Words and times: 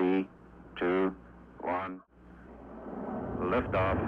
Three, 0.00 0.26
two, 0.78 1.14
one. 1.60 2.00
Liftoff. 3.38 3.98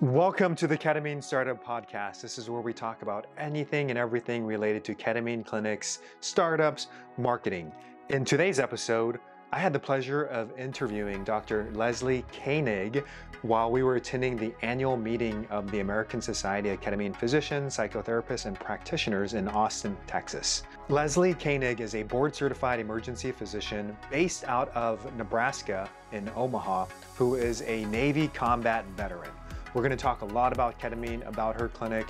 Welcome 0.00 0.56
to 0.56 0.66
the 0.66 0.76
Ketamine 0.76 1.22
Startup 1.22 1.64
Podcast. 1.64 2.22
This 2.22 2.38
is 2.38 2.50
where 2.50 2.60
we 2.60 2.72
talk 2.72 3.02
about 3.02 3.28
anything 3.38 3.90
and 3.90 3.98
everything 4.00 4.44
related 4.44 4.82
to 4.82 4.96
ketamine 4.96 5.46
clinics, 5.46 6.00
startups, 6.18 6.88
marketing. 7.16 7.70
In 8.08 8.24
today's 8.24 8.58
episode, 8.58 9.20
I 9.54 9.58
had 9.58 9.74
the 9.74 9.78
pleasure 9.78 10.24
of 10.24 10.58
interviewing 10.58 11.24
Dr. 11.24 11.70
Leslie 11.74 12.24
Koenig 12.42 13.04
while 13.42 13.70
we 13.70 13.82
were 13.82 13.96
attending 13.96 14.34
the 14.34 14.54
annual 14.62 14.96
meeting 14.96 15.46
of 15.50 15.70
the 15.70 15.80
American 15.80 16.22
Society 16.22 16.70
of 16.70 16.80
Ketamine 16.80 17.14
Physicians, 17.14 17.76
Psychotherapists, 17.76 18.46
and 18.46 18.58
Practitioners 18.58 19.34
in 19.34 19.48
Austin, 19.48 19.94
Texas. 20.06 20.62
Leslie 20.88 21.34
Koenig 21.34 21.82
is 21.82 21.94
a 21.94 22.02
board 22.02 22.34
certified 22.34 22.80
emergency 22.80 23.30
physician 23.30 23.94
based 24.10 24.44
out 24.44 24.70
of 24.70 25.14
Nebraska 25.18 25.86
in 26.12 26.30
Omaha 26.34 26.86
who 27.18 27.34
is 27.34 27.60
a 27.66 27.84
Navy 27.86 28.28
combat 28.28 28.86
veteran. 28.96 29.32
We're 29.74 29.82
going 29.82 29.90
to 29.90 29.98
talk 29.98 30.22
a 30.22 30.26
lot 30.26 30.54
about 30.54 30.80
ketamine, 30.80 31.28
about 31.28 31.60
her 31.60 31.68
clinic, 31.68 32.06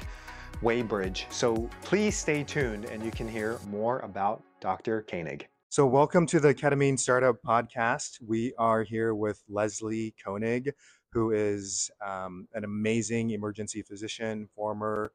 Waybridge. 0.62 1.24
So 1.32 1.68
please 1.82 2.16
stay 2.16 2.44
tuned 2.44 2.84
and 2.84 3.04
you 3.04 3.10
can 3.10 3.26
hear 3.26 3.58
more 3.68 3.98
about 3.98 4.44
Dr. 4.60 5.02
Koenig. 5.10 5.48
So, 5.72 5.86
welcome 5.86 6.26
to 6.26 6.38
the 6.38 6.54
Ketamine 6.54 6.98
Startup 6.98 7.34
Podcast. 7.42 8.20
We 8.20 8.52
are 8.58 8.82
here 8.82 9.14
with 9.14 9.42
Leslie 9.48 10.14
Koenig, 10.22 10.74
who 11.14 11.30
is 11.30 11.90
um, 12.06 12.46
an 12.52 12.64
amazing 12.64 13.30
emergency 13.30 13.80
physician, 13.80 14.50
former 14.54 15.12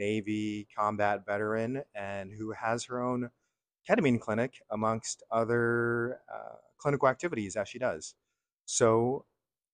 Navy 0.00 0.66
combat 0.76 1.24
veteran, 1.24 1.84
and 1.94 2.32
who 2.36 2.50
has 2.50 2.82
her 2.86 3.00
own 3.00 3.30
ketamine 3.88 4.20
clinic 4.20 4.60
amongst 4.72 5.22
other 5.30 6.18
uh, 6.28 6.56
clinical 6.76 7.06
activities 7.06 7.54
as 7.54 7.68
she 7.68 7.78
does. 7.78 8.16
So, 8.64 9.26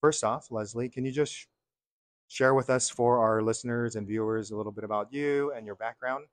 first 0.02 0.22
off, 0.22 0.50
Leslie, 0.50 0.90
can 0.90 1.06
you 1.06 1.12
just 1.12 1.46
share 2.28 2.52
with 2.52 2.68
us 2.68 2.90
for 2.90 3.20
our 3.20 3.40
listeners 3.40 3.96
and 3.96 4.06
viewers 4.06 4.50
a 4.50 4.56
little 4.58 4.70
bit 4.70 4.84
about 4.84 5.10
you 5.14 5.50
and 5.56 5.64
your 5.64 5.76
background? 5.76 6.26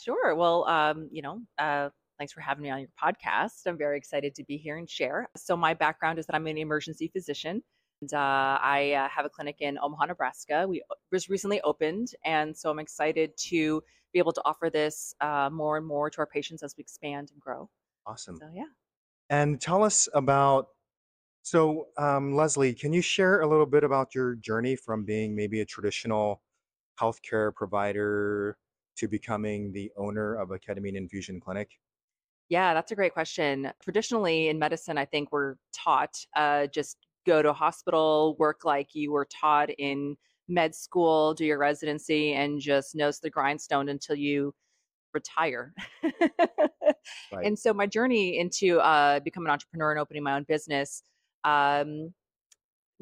Sure. 0.00 0.36
Well, 0.36 0.64
um, 0.68 1.08
you 1.10 1.22
know, 1.22 1.40
uh, 1.58 1.88
Thanks 2.18 2.32
for 2.32 2.40
having 2.40 2.64
me 2.64 2.70
on 2.70 2.80
your 2.80 2.88
podcast. 3.00 3.66
I'm 3.66 3.78
very 3.78 3.96
excited 3.96 4.34
to 4.34 4.44
be 4.44 4.56
here 4.56 4.76
and 4.76 4.90
share. 4.90 5.28
So, 5.36 5.56
my 5.56 5.72
background 5.72 6.18
is 6.18 6.26
that 6.26 6.34
I'm 6.34 6.46
an 6.48 6.58
emergency 6.58 7.08
physician. 7.08 7.62
And 8.00 8.12
uh, 8.12 8.58
I 8.60 8.92
uh, 8.92 9.08
have 9.08 9.24
a 9.24 9.28
clinic 9.28 9.56
in 9.60 9.78
Omaha, 9.80 10.06
Nebraska. 10.06 10.66
We 10.68 10.82
was 11.12 11.28
recently 11.28 11.60
opened, 11.62 12.12
and 12.24 12.56
so 12.56 12.70
I'm 12.70 12.78
excited 12.78 13.36
to 13.48 13.82
be 14.12 14.18
able 14.18 14.32
to 14.32 14.42
offer 14.44 14.70
this 14.70 15.14
uh, 15.20 15.50
more 15.52 15.76
and 15.76 15.86
more 15.86 16.10
to 16.10 16.18
our 16.18 16.26
patients 16.26 16.62
as 16.62 16.74
we 16.76 16.82
expand 16.82 17.30
and 17.32 17.40
grow. 17.40 17.68
Awesome. 18.06 18.36
So, 18.36 18.48
yeah. 18.52 18.64
And 19.30 19.60
tell 19.60 19.84
us 19.84 20.08
about. 20.12 20.68
So, 21.42 21.86
um, 21.96 22.34
Leslie, 22.34 22.74
can 22.74 22.92
you 22.92 23.00
share 23.00 23.40
a 23.40 23.46
little 23.46 23.64
bit 23.64 23.82
about 23.84 24.14
your 24.14 24.34
journey 24.34 24.76
from 24.76 25.04
being 25.04 25.34
maybe 25.34 25.60
a 25.60 25.64
traditional 25.64 26.42
healthcare 27.00 27.54
provider 27.54 28.58
to 28.96 29.08
becoming 29.08 29.72
the 29.72 29.90
owner 29.96 30.34
of 30.34 30.50
a 30.50 30.58
ketamine 30.58 30.96
infusion 30.96 31.40
clinic? 31.40 31.70
Yeah, 32.48 32.72
that's 32.74 32.92
a 32.92 32.94
great 32.94 33.12
question. 33.12 33.70
Traditionally 33.82 34.48
in 34.48 34.58
medicine, 34.58 34.96
I 34.96 35.04
think 35.04 35.30
we're 35.32 35.56
taught 35.72 36.14
uh, 36.34 36.66
just 36.68 36.96
go 37.26 37.42
to 37.42 37.50
a 37.50 37.54
hospital, 37.54 38.36
work 38.38 38.64
like 38.64 38.94
you 38.94 39.12
were 39.12 39.26
taught 39.26 39.70
in 39.78 40.16
med 40.48 40.74
school, 40.74 41.34
do 41.34 41.44
your 41.44 41.58
residency, 41.58 42.32
and 42.32 42.58
just 42.60 42.94
nose 42.94 43.20
the 43.20 43.28
grindstone 43.28 43.90
until 43.90 44.16
you 44.16 44.54
retire. 45.12 45.74
right. 46.02 47.44
And 47.44 47.58
so 47.58 47.74
my 47.74 47.86
journey 47.86 48.38
into 48.38 48.80
uh, 48.80 49.20
becoming 49.20 49.48
an 49.48 49.52
entrepreneur 49.52 49.90
and 49.92 50.00
opening 50.00 50.22
my 50.22 50.34
own 50.34 50.44
business 50.48 51.02
um, 51.44 52.12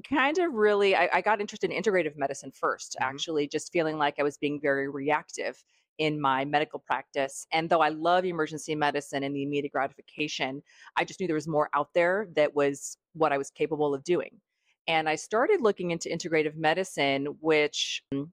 kind 0.09 0.39
of 0.39 0.53
really, 0.53 0.95
I, 0.95 1.09
I, 1.13 1.21
got 1.21 1.41
interested 1.41 1.71
in 1.71 1.83
integrative 1.83 2.17
medicine 2.17 2.51
1st 2.51 2.91
mm-hmm. 2.91 3.05
actually, 3.05 3.49
just 3.49 3.73
feeling 3.73 3.97
like 3.97 4.17
I 4.19 4.23
was 4.23 4.37
being 4.37 4.61
very 4.61 4.89
reactive 4.89 5.63
in 5.99 6.21
my 6.21 6.45
medical 6.45 6.79
practice. 6.79 7.47
And 7.53 7.69
though 7.69 7.81
I 7.81 7.89
love 7.89 8.25
emergency 8.25 8.75
medicine 8.75 9.23
and 9.23 9.35
the 9.35 9.43
immediate 9.43 9.73
gratification, 9.73 10.63
I 10.97 11.05
just 11.05 11.21
knew 11.21 11.27
there 11.27 11.35
was 11.35 11.49
more 11.49 11.71
out 11.75 11.89
there 11.95 12.29
that 12.37 12.55
was 12.55 12.99
what 13.15 13.33
I 13.33 13.39
was 13.39 13.51
capable 13.51 13.95
of 13.95 14.05
doing. 14.05 14.41
And 14.89 15.09
I 15.09 15.17
started 15.17 15.61
looking 15.61 15.91
into 15.91 16.09
integrative 16.09 16.57
medicine, 16.57 17.37
which 17.41 18.03
mm, 18.15 18.31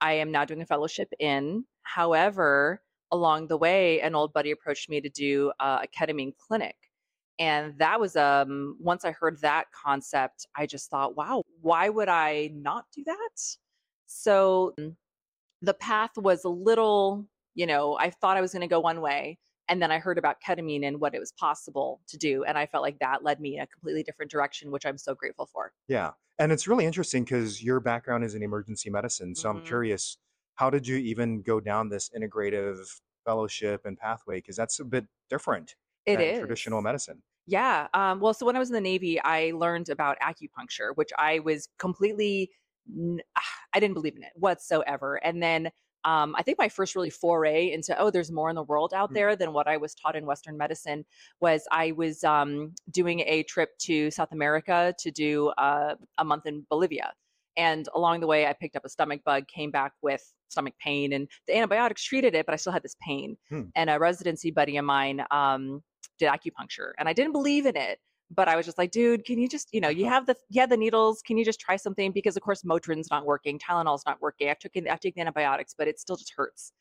I 0.00 0.14
am 0.14 0.32
now 0.32 0.44
doing 0.44 0.62
a 0.62 0.66
fellowship 0.66 1.12
in. 1.20 1.64
However, 1.82 2.82
along 3.12 3.46
the 3.46 3.56
way, 3.58 4.00
an 4.00 4.14
old 4.14 4.32
buddy 4.32 4.50
approached 4.50 4.88
me 4.88 5.00
to 5.00 5.08
do 5.08 5.52
uh, 5.60 5.84
a 5.84 5.86
ketamine 5.86 6.32
clinic. 6.36 6.76
And 7.38 7.78
that 7.78 7.98
was 8.00 8.16
um 8.16 8.76
once 8.80 9.04
I 9.04 9.12
heard 9.12 9.40
that 9.40 9.66
concept, 9.72 10.46
I 10.56 10.66
just 10.66 10.90
thought, 10.90 11.16
wow, 11.16 11.42
why 11.60 11.88
would 11.88 12.08
I 12.08 12.50
not 12.54 12.84
do 12.94 13.04
that? 13.04 13.30
So 14.06 14.74
mm, 14.78 14.94
the 15.62 15.74
path 15.74 16.10
was 16.16 16.44
a 16.44 16.48
little, 16.48 17.26
you 17.54 17.66
know, 17.66 17.96
I 17.98 18.10
thought 18.10 18.36
I 18.36 18.40
was 18.40 18.52
going 18.52 18.62
to 18.62 18.68
go 18.68 18.80
one 18.80 19.00
way. 19.00 19.38
And 19.68 19.80
then 19.80 19.92
I 19.92 20.00
heard 20.00 20.18
about 20.18 20.36
ketamine 20.46 20.86
and 20.86 21.00
what 21.00 21.14
it 21.14 21.20
was 21.20 21.32
possible 21.32 22.00
to 22.08 22.18
do. 22.18 22.44
And 22.44 22.58
I 22.58 22.66
felt 22.66 22.82
like 22.82 22.98
that 22.98 23.22
led 23.22 23.40
me 23.40 23.56
in 23.56 23.62
a 23.62 23.66
completely 23.66 24.02
different 24.02 24.30
direction, 24.30 24.70
which 24.70 24.84
I'm 24.84 24.98
so 24.98 25.14
grateful 25.14 25.48
for. 25.50 25.72
Yeah. 25.88 26.10
And 26.38 26.50
it's 26.50 26.66
really 26.66 26.84
interesting 26.84 27.24
because 27.24 27.62
your 27.62 27.78
background 27.80 28.24
is 28.24 28.34
in 28.34 28.42
emergency 28.42 28.90
medicine. 28.90 29.34
So 29.34 29.48
mm-hmm. 29.48 29.58
I'm 29.58 29.64
curious, 29.64 30.18
how 30.56 30.68
did 30.68 30.86
you 30.86 30.96
even 30.96 31.42
go 31.42 31.60
down 31.60 31.88
this 31.88 32.10
integrative 32.10 32.84
fellowship 33.24 33.82
and 33.86 33.96
pathway? 33.96 34.38
Because 34.38 34.56
that's 34.56 34.80
a 34.80 34.84
bit 34.84 35.06
different 35.30 35.76
it 36.06 36.20
is. 36.20 36.40
traditional 36.40 36.82
medicine. 36.82 37.22
Yeah. 37.46 37.86
Um, 37.94 38.20
well, 38.20 38.34
so 38.34 38.44
when 38.44 38.56
I 38.56 38.58
was 38.58 38.68
in 38.68 38.74
the 38.74 38.80
Navy, 38.80 39.20
I 39.20 39.52
learned 39.54 39.88
about 39.88 40.18
acupuncture, 40.20 40.94
which 40.96 41.10
I 41.16 41.38
was 41.38 41.68
completely 41.78 42.50
I 43.74 43.80
didn't 43.80 43.94
believe 43.94 44.16
in 44.16 44.22
it 44.22 44.32
whatsoever. 44.34 45.16
And 45.16 45.42
then 45.42 45.70
um, 46.04 46.34
I 46.36 46.42
think 46.42 46.58
my 46.58 46.68
first 46.68 46.96
really 46.96 47.10
foray 47.10 47.70
into 47.70 47.98
oh, 47.98 48.10
there's 48.10 48.32
more 48.32 48.50
in 48.50 48.56
the 48.56 48.62
world 48.64 48.92
out 48.92 49.10
mm. 49.10 49.14
there 49.14 49.36
than 49.36 49.52
what 49.52 49.68
I 49.68 49.76
was 49.76 49.94
taught 49.94 50.16
in 50.16 50.26
Western 50.26 50.56
medicine 50.56 51.04
was 51.40 51.66
I 51.70 51.92
was 51.92 52.24
um, 52.24 52.74
doing 52.90 53.20
a 53.20 53.44
trip 53.44 53.70
to 53.82 54.10
South 54.10 54.32
America 54.32 54.94
to 54.98 55.10
do 55.10 55.48
uh, 55.58 55.94
a 56.18 56.24
month 56.24 56.46
in 56.46 56.66
Bolivia. 56.68 57.12
And 57.56 57.86
along 57.94 58.20
the 58.20 58.26
way, 58.26 58.46
I 58.46 58.54
picked 58.54 58.76
up 58.76 58.84
a 58.84 58.88
stomach 58.88 59.20
bug, 59.24 59.46
came 59.46 59.70
back 59.70 59.92
with 60.02 60.22
stomach 60.48 60.74
pain, 60.82 61.12
and 61.12 61.28
the 61.46 61.56
antibiotics 61.56 62.02
treated 62.02 62.34
it, 62.34 62.46
but 62.46 62.52
I 62.52 62.56
still 62.56 62.72
had 62.72 62.82
this 62.82 62.96
pain. 63.06 63.36
Hmm. 63.50 63.64
And 63.76 63.90
a 63.90 63.98
residency 63.98 64.50
buddy 64.50 64.78
of 64.78 64.86
mine 64.86 65.22
um, 65.30 65.82
did 66.18 66.30
acupuncture, 66.30 66.92
and 66.98 67.08
I 67.08 67.12
didn't 67.12 67.32
believe 67.32 67.66
in 67.66 67.76
it 67.76 67.98
but 68.34 68.48
I 68.48 68.56
was 68.56 68.66
just 68.66 68.78
like, 68.78 68.90
dude, 68.90 69.24
can 69.24 69.38
you 69.38 69.48
just, 69.48 69.68
you 69.72 69.80
know, 69.80 69.88
you 69.88 70.06
uh-huh. 70.06 70.14
have 70.14 70.26
the 70.26 70.36
you 70.48 70.60
have 70.60 70.70
the 70.70 70.76
needles. 70.76 71.22
Can 71.22 71.36
you 71.36 71.44
just 71.44 71.60
try 71.60 71.76
something? 71.76 72.12
Because 72.12 72.36
of 72.36 72.42
course 72.42 72.62
Motrin's 72.62 73.10
not 73.10 73.26
working, 73.26 73.58
Tylenol's 73.58 74.04
not 74.06 74.20
working. 74.20 74.48
I've 74.48 74.58
taken 74.58 74.88
I've 74.88 75.00
taken 75.00 75.20
antibiotics, 75.20 75.74
but 75.76 75.88
it 75.88 75.98
still 76.00 76.16
just 76.16 76.32
hurts. 76.36 76.72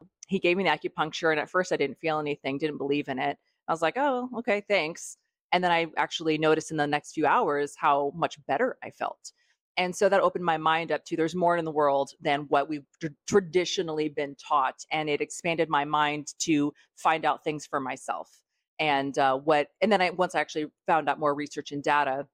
Um, 0.00 0.08
he 0.28 0.38
gave 0.38 0.56
me 0.56 0.64
the 0.64 0.70
acupuncture, 0.70 1.30
and 1.30 1.40
at 1.40 1.50
first 1.50 1.72
I 1.72 1.76
didn't 1.76 1.98
feel 1.98 2.18
anything, 2.18 2.58
didn't 2.58 2.78
believe 2.78 3.08
in 3.08 3.18
it. 3.18 3.36
I 3.68 3.72
was 3.72 3.82
like, 3.82 3.94
oh, 3.96 4.28
okay, 4.38 4.62
thanks. 4.68 5.18
And 5.52 5.62
then 5.62 5.70
I 5.70 5.86
actually 5.96 6.38
noticed 6.38 6.70
in 6.70 6.76
the 6.78 6.86
next 6.86 7.12
few 7.12 7.26
hours 7.26 7.74
how 7.76 8.12
much 8.14 8.38
better 8.46 8.78
I 8.82 8.90
felt. 8.90 9.32
And 9.76 9.94
so 9.94 10.08
that 10.08 10.20
opened 10.20 10.44
my 10.44 10.58
mind 10.58 10.92
up 10.92 11.04
to 11.06 11.16
there's 11.16 11.34
more 11.34 11.56
in 11.56 11.64
the 11.64 11.70
world 11.70 12.10
than 12.20 12.42
what 12.48 12.68
we've 12.68 12.86
tr- 13.00 13.08
traditionally 13.26 14.08
been 14.08 14.34
taught. 14.36 14.76
And 14.90 15.08
it 15.08 15.20
expanded 15.20 15.68
my 15.68 15.84
mind 15.84 16.28
to 16.40 16.72
find 16.96 17.24
out 17.24 17.44
things 17.44 17.66
for 17.66 17.80
myself 17.80 18.41
and 18.82 19.16
uh, 19.16 19.36
what 19.36 19.68
and 19.80 19.92
then 19.92 20.02
I 20.02 20.10
once 20.10 20.34
I 20.34 20.40
actually 20.40 20.66
found 20.88 21.08
out 21.08 21.20
more 21.20 21.34
research 21.34 21.70
and 21.70 21.84
data, 21.84 22.26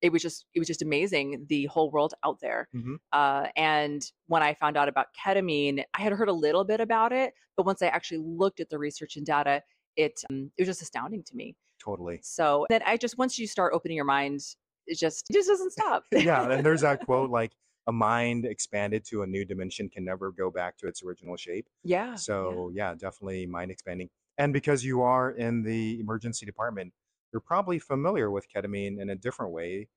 it 0.00 0.12
was 0.12 0.22
just 0.22 0.46
it 0.54 0.60
was 0.60 0.68
just 0.68 0.82
amazing 0.82 1.46
the 1.48 1.66
whole 1.66 1.90
world 1.90 2.14
out 2.24 2.38
there. 2.40 2.68
Mm-hmm. 2.74 2.94
Uh, 3.12 3.48
and 3.56 4.08
when 4.28 4.40
I 4.40 4.54
found 4.54 4.76
out 4.76 4.88
about 4.88 5.06
ketamine, 5.20 5.82
I 5.92 6.00
had 6.00 6.12
heard 6.12 6.28
a 6.28 6.32
little 6.32 6.62
bit 6.62 6.80
about 6.80 7.12
it, 7.12 7.34
but 7.56 7.66
once 7.66 7.82
I 7.82 7.88
actually 7.88 8.18
looked 8.18 8.60
at 8.60 8.70
the 8.70 8.78
research 8.78 9.16
and 9.16 9.26
data, 9.26 9.62
it 9.96 10.22
um, 10.30 10.52
it 10.56 10.62
was 10.62 10.68
just 10.68 10.82
astounding 10.82 11.24
to 11.24 11.36
me. 11.36 11.56
Totally. 11.84 12.20
So 12.22 12.66
then 12.70 12.80
I 12.86 12.96
just 12.96 13.18
once 13.18 13.36
you 13.36 13.48
start 13.48 13.72
opening 13.74 13.96
your 13.96 14.04
mind, 14.04 14.42
it 14.86 14.96
just 14.96 15.26
it 15.28 15.32
just 15.32 15.48
doesn't 15.48 15.72
stop. 15.72 16.04
yeah, 16.12 16.48
and 16.48 16.64
there's 16.64 16.82
that 16.82 17.04
quote 17.04 17.30
like 17.30 17.50
a 17.88 17.92
mind 17.92 18.44
expanded 18.44 19.04
to 19.06 19.22
a 19.22 19.26
new 19.26 19.44
dimension 19.44 19.88
can 19.88 20.04
never 20.04 20.30
go 20.30 20.52
back 20.52 20.78
to 20.78 20.86
its 20.86 21.02
original 21.02 21.36
shape. 21.36 21.68
Yeah. 21.82 22.14
So 22.14 22.70
yeah, 22.72 22.90
yeah 22.90 22.94
definitely 22.94 23.46
mind 23.46 23.72
expanding. 23.72 24.08
And 24.38 24.52
because 24.52 24.84
you 24.84 25.02
are 25.02 25.30
in 25.30 25.62
the 25.62 26.00
emergency 26.00 26.44
department, 26.44 26.92
you're 27.32 27.40
probably 27.40 27.78
familiar 27.78 28.30
with 28.30 28.46
ketamine 28.52 29.00
in 29.00 29.10
a 29.10 29.14
different 29.14 29.52
way. 29.52 29.88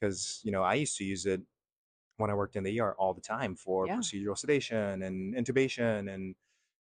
Because, 0.00 0.40
you 0.42 0.52
know, 0.52 0.62
I 0.62 0.74
used 0.74 0.96
to 0.98 1.04
use 1.04 1.26
it 1.26 1.42
when 2.16 2.30
I 2.30 2.34
worked 2.34 2.56
in 2.56 2.64
the 2.64 2.80
ER 2.80 2.94
all 2.98 3.14
the 3.14 3.20
time 3.20 3.56
for 3.56 3.86
yeah. 3.86 3.96
procedural 3.96 4.38
sedation 4.38 5.02
and 5.02 5.34
intubation 5.34 6.12
and 6.12 6.34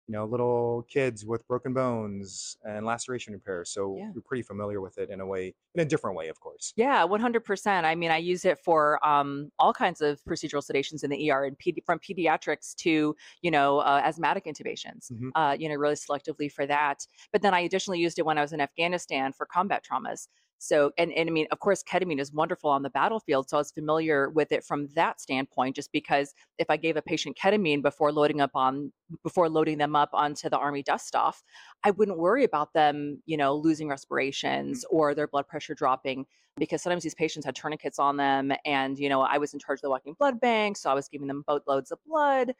you 0.07 0.13
know, 0.13 0.25
little 0.25 0.83
kids 0.83 1.25
with 1.25 1.47
broken 1.47 1.73
bones 1.73 2.57
and 2.63 2.85
laceration 2.85 3.33
repair. 3.33 3.65
So 3.65 4.03
Yeah. 4.03 4.13
you're 4.13 4.23
pretty 4.23 4.43
familiar 4.43 4.81
with 4.81 4.97
it 4.97 5.09
in 5.09 5.19
a 5.21 5.25
way, 5.25 5.55
in 5.73 5.81
a 5.81 5.85
different 5.85 6.17
way, 6.17 6.27
of 6.29 6.39
course. 6.39 6.75
Yeah, 6.77 7.05
100%. 7.05 7.85
I 7.85 7.95
mean, 7.95 8.11
I 8.11 8.17
use 8.17 8.43
it 8.43 8.59
for 8.59 9.05
um, 9.05 9.49
all 9.59 9.71
kinds 9.73 10.01
of 10.01 10.21
procedural 10.25 10.61
sedations 10.61 11.05
in 11.05 11.09
the 11.09 11.17
ER, 11.17 11.45
and 11.45 11.57
pedi- 11.57 11.83
from 11.85 11.99
pediatrics 11.99 12.75
to, 12.77 13.15
you 13.41 13.51
know, 13.51 13.79
uh, 13.79 14.01
asthmatic 14.03 14.43
intubations, 14.43 15.09
Mhm. 15.09 15.31
uh, 15.35 15.55
you 15.57 15.69
know, 15.69 15.75
really 15.75 15.95
selectively 15.95 16.51
for 16.51 16.65
that. 16.65 17.07
But 17.31 17.41
then 17.43 17.53
I 17.53 17.61
additionally 17.61 17.99
used 17.99 18.19
it 18.19 18.25
when 18.25 18.37
I 18.37 18.41
was 18.41 18.51
in 18.51 18.59
Afghanistan 18.59 19.31
for 19.31 19.45
combat 19.45 19.85
traumas. 19.89 20.27
So, 20.57 20.91
and, 20.97 21.11
and 21.13 21.29
I 21.29 21.31
mean, 21.31 21.47
of 21.51 21.59
course, 21.59 21.83
ketamine 21.83 22.19
is 22.19 22.31
wonderful 22.31 22.69
on 22.69 22.81
the 22.81 22.89
battlefield. 22.89 23.49
So 23.49 23.57
I 23.57 23.59
was 23.59 23.71
familiar 23.71 24.29
with 24.29 24.51
it 24.51 24.63
from 24.63 24.87
that 24.95 25.21
standpoint, 25.21 25.75
just 25.75 25.91
because 25.91 26.33
if 26.57 26.69
I 26.69 26.77
gave 26.77 26.97
a 26.97 27.01
patient 27.01 27.37
ketamine 27.41 27.81
before 27.81 28.11
loading 28.11 28.41
up 28.41 28.51
on, 28.55 28.91
before 29.23 29.49
loading 29.49 29.77
them 29.77 29.95
up 29.95 30.09
onto 30.13 30.49
the 30.49 30.57
army 30.57 30.83
dust 30.83 31.15
off, 31.15 31.43
I 31.83 31.91
wouldn't 31.91 32.17
worry 32.17 32.43
about 32.43 32.73
them, 32.73 33.21
you 33.25 33.37
know, 33.37 33.55
losing 33.55 33.87
respirations 33.87 34.83
mm-hmm. 34.83 34.95
or 34.95 35.13
their 35.13 35.27
blood 35.27 35.47
pressure 35.47 35.75
dropping 35.75 36.25
because 36.57 36.81
sometimes 36.81 37.03
these 37.03 37.15
patients 37.15 37.45
had 37.45 37.55
tourniquets 37.55 37.99
on 37.99 38.17
them 38.17 38.51
and 38.65 38.97
you 38.97 39.09
know 39.09 39.21
i 39.21 39.37
was 39.37 39.53
in 39.53 39.59
charge 39.59 39.77
of 39.79 39.81
the 39.81 39.89
walking 39.89 40.15
blood 40.17 40.39
bank 40.39 40.77
so 40.77 40.89
i 40.89 40.93
was 40.93 41.07
giving 41.09 41.27
them 41.27 41.43
boatloads 41.47 41.91
of 41.91 41.99
blood 42.07 42.53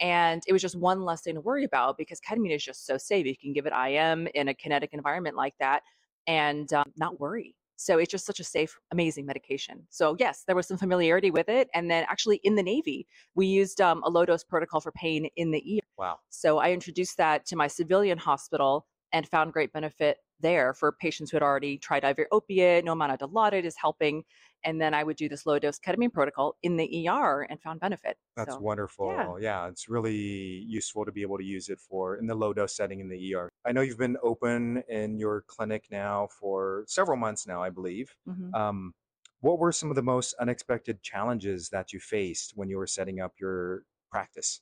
and 0.00 0.42
it 0.46 0.52
was 0.52 0.62
just 0.62 0.76
one 0.76 1.02
less 1.04 1.22
thing 1.22 1.34
to 1.34 1.40
worry 1.40 1.64
about 1.64 1.98
because 1.98 2.20
ketamine 2.20 2.54
is 2.54 2.64
just 2.64 2.86
so 2.86 2.96
safe 2.96 3.26
you 3.26 3.36
can 3.36 3.52
give 3.52 3.66
it 3.66 3.72
im 3.72 4.28
in 4.34 4.48
a 4.48 4.54
kinetic 4.54 4.90
environment 4.92 5.36
like 5.36 5.54
that 5.58 5.82
and 6.26 6.72
um, 6.72 6.92
not 6.96 7.20
worry. 7.20 7.54
So 7.76 7.96
it's 7.96 8.10
just 8.10 8.26
such 8.26 8.40
a 8.40 8.44
safe 8.44 8.78
amazing 8.92 9.24
medication. 9.24 9.86
So 9.88 10.16
yes 10.18 10.44
there 10.46 10.56
was 10.56 10.66
some 10.66 10.76
familiarity 10.76 11.30
with 11.30 11.48
it 11.48 11.68
and 11.74 11.90
then 11.90 12.04
actually 12.08 12.40
in 12.44 12.54
the 12.54 12.62
navy 12.62 13.06
we 13.34 13.46
used 13.46 13.80
um, 13.80 14.02
a 14.04 14.10
low 14.10 14.26
dose 14.26 14.44
protocol 14.44 14.80
for 14.80 14.92
pain 14.92 15.28
in 15.36 15.50
the 15.50 15.78
er 15.78 15.86
Wow. 15.96 16.18
so 16.28 16.58
I 16.58 16.72
introduced 16.72 17.16
that 17.18 17.46
to 17.46 17.56
my 17.56 17.66
civilian 17.66 18.18
hospital 18.18 18.86
and 19.12 19.26
found 19.28 19.52
great 19.52 19.72
benefit 19.72 20.18
there 20.40 20.74
for 20.74 20.92
patients 20.92 21.30
who 21.30 21.36
had 21.36 21.42
already 21.42 21.78
tried 21.78 22.04
IV 22.04 22.26
opiate, 22.32 22.84
no 22.84 22.92
amount 22.92 23.12
of 23.12 23.18
Dilaudid 23.18 23.64
is 23.64 23.76
helping. 23.76 24.24
And 24.64 24.80
then 24.80 24.92
I 24.92 25.04
would 25.04 25.16
do 25.16 25.28
this 25.28 25.46
low 25.46 25.58
dose 25.58 25.78
ketamine 25.78 26.12
protocol 26.12 26.56
in 26.62 26.76
the 26.76 27.08
ER 27.08 27.46
and 27.48 27.60
found 27.62 27.80
benefit. 27.80 28.18
That's 28.36 28.54
so, 28.54 28.60
wonderful. 28.60 29.38
Yeah. 29.40 29.68
it's 29.68 29.88
really 29.88 30.14
useful 30.14 31.04
to 31.04 31.12
be 31.12 31.22
able 31.22 31.38
to 31.38 31.44
use 31.44 31.68
it 31.68 31.78
for 31.78 32.16
in 32.16 32.26
the 32.26 32.34
low 32.34 32.52
dose 32.52 32.76
setting 32.76 33.00
in 33.00 33.08
the 33.08 33.34
ER. 33.34 33.48
I 33.64 33.72
know 33.72 33.80
you've 33.80 33.98
been 33.98 34.18
open 34.22 34.82
in 34.88 35.18
your 35.18 35.44
clinic 35.46 35.84
now 35.90 36.28
for 36.38 36.84
several 36.86 37.16
months 37.16 37.46
now, 37.46 37.62
I 37.62 37.70
believe. 37.70 38.14
Mhm. 38.28 38.54
Um, 38.54 38.92
what 39.40 39.58
were 39.58 39.72
some 39.72 39.88
of 39.88 39.96
the 39.96 40.02
most 40.02 40.34
unexpected 40.34 41.02
challenges 41.02 41.70
that 41.70 41.92
you 41.92 42.00
faced 42.00 42.52
when 42.54 42.68
you 42.68 42.76
were 42.76 42.86
setting 42.86 43.20
up 43.20 43.32
your 43.40 43.84
practice? 44.10 44.60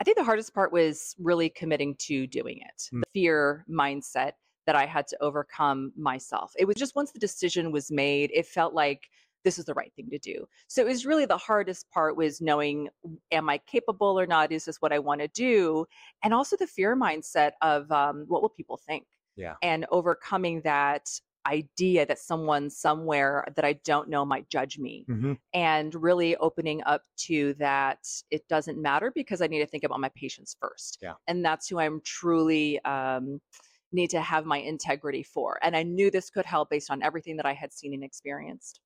I 0.00 0.04
think 0.04 0.16
the 0.16 0.24
hardest 0.24 0.52
part 0.52 0.72
was 0.72 1.14
really 1.18 1.48
committing 1.48 1.96
to 2.00 2.26
doing 2.26 2.58
it. 2.58 2.82
Mm. 2.92 3.00
The 3.00 3.20
fear 3.20 3.64
mindset 3.70 4.32
that 4.66 4.76
I 4.76 4.86
had 4.86 5.06
to 5.08 5.16
overcome 5.22 5.92
myself. 5.96 6.52
It 6.58 6.66
was 6.66 6.76
just 6.76 6.94
once 6.94 7.12
the 7.12 7.18
decision 7.18 7.72
was 7.72 7.90
made, 7.90 8.30
it 8.32 8.46
felt 8.46 8.74
like 8.74 9.08
this 9.44 9.58
is 9.58 9.66
the 9.66 9.74
right 9.74 9.92
thing 9.94 10.08
to 10.10 10.18
do. 10.18 10.46
So 10.68 10.80
it 10.80 10.86
was 10.88 11.04
really 11.04 11.26
the 11.26 11.36
hardest 11.36 11.90
part 11.90 12.16
was 12.16 12.40
knowing 12.40 12.88
am 13.30 13.50
I 13.50 13.58
capable 13.58 14.18
or 14.18 14.26
not? 14.26 14.52
Is 14.52 14.64
this 14.64 14.78
what 14.80 14.92
I 14.92 14.98
want 14.98 15.20
to 15.20 15.28
do? 15.28 15.84
And 16.22 16.32
also 16.32 16.56
the 16.56 16.66
fear 16.66 16.96
mindset 16.96 17.52
of 17.60 17.92
um, 17.92 18.24
what 18.26 18.40
will 18.40 18.48
people 18.48 18.78
think? 18.78 19.04
Yeah. 19.36 19.54
And 19.62 19.84
overcoming 19.90 20.62
that 20.62 21.10
idea 21.46 22.06
that 22.06 22.18
someone 22.18 22.70
somewhere 22.70 23.46
that 23.54 23.66
I 23.66 23.74
don't 23.84 24.08
know 24.08 24.24
might 24.24 24.48
judge 24.48 24.78
me 24.78 25.04
Mm-hmm. 25.10 25.34
and 25.52 25.94
really 25.94 26.36
opening 26.36 26.82
up 26.86 27.02
to 27.18 27.52
that 27.58 27.98
it 28.30 28.48
doesn't 28.48 28.80
matter 28.80 29.12
because 29.14 29.42
I 29.42 29.46
need 29.46 29.58
to 29.58 29.66
think 29.66 29.84
about 29.84 30.00
my 30.00 30.08
patients 30.16 30.56
first. 30.58 31.00
Yeah. 31.02 31.14
And 31.28 31.44
that's 31.44 31.68
who 31.68 31.78
I'm 31.78 32.00
truly 32.02 32.82
um, 32.86 33.42
need 33.94 34.10
to 34.10 34.20
have 34.20 34.44
my 34.44 34.58
integrity 34.58 35.22
for. 35.22 35.58
And 35.62 35.76
I 35.76 35.82
knew 35.82 36.10
this 36.10 36.30
could 36.30 36.44
help 36.44 36.70
based 36.70 36.90
on 36.90 37.02
everything 37.02 37.36
that 37.36 37.46
I 37.46 37.54
had 37.54 37.72
seen 37.72 37.94
and 37.94 38.04
experienced. 38.04 38.80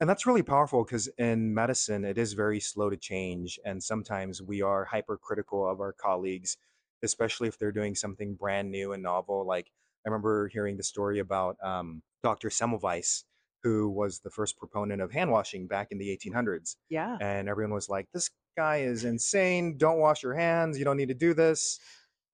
And 0.00 0.08
that's 0.08 0.26
really 0.26 0.42
powerful 0.42 0.84
because 0.84 1.08
in 1.18 1.54
medicine, 1.54 2.04
it 2.04 2.18
is 2.18 2.32
very 2.32 2.60
slow 2.60 2.90
to 2.90 2.96
change. 2.96 3.58
And 3.64 3.82
sometimes 3.82 4.42
we 4.42 4.62
are 4.62 4.84
hypercritical 4.84 5.68
of 5.68 5.80
our 5.80 5.92
colleagues, 5.92 6.56
especially 7.02 7.48
if 7.48 7.58
they're 7.58 7.72
doing 7.72 7.94
something 7.94 8.34
brand 8.34 8.70
new 8.70 8.92
and 8.92 9.02
novel. 9.02 9.46
Like 9.46 9.70
I 10.04 10.08
remember 10.08 10.48
hearing 10.48 10.76
the 10.76 10.82
story 10.82 11.20
about 11.20 11.56
um, 11.62 12.02
Dr. 12.22 12.48
Semmelweis, 12.48 13.24
who 13.62 13.88
was 13.88 14.20
the 14.20 14.30
first 14.30 14.58
proponent 14.58 15.00
of 15.00 15.12
hand 15.12 15.30
washing 15.30 15.66
back 15.66 15.88
in 15.90 15.98
the 15.98 16.16
1800s. 16.16 16.76
Yeah. 16.90 17.16
And 17.20 17.48
everyone 17.48 17.72
was 17.72 17.88
like, 17.88 18.08
this 18.12 18.30
guy 18.56 18.78
is 18.78 19.04
insane. 19.04 19.78
Don't 19.78 19.98
wash 19.98 20.22
your 20.22 20.34
hands. 20.34 20.78
You 20.78 20.84
don't 20.84 20.96
need 20.96 21.08
to 21.08 21.14
do 21.14 21.34
this. 21.34 21.78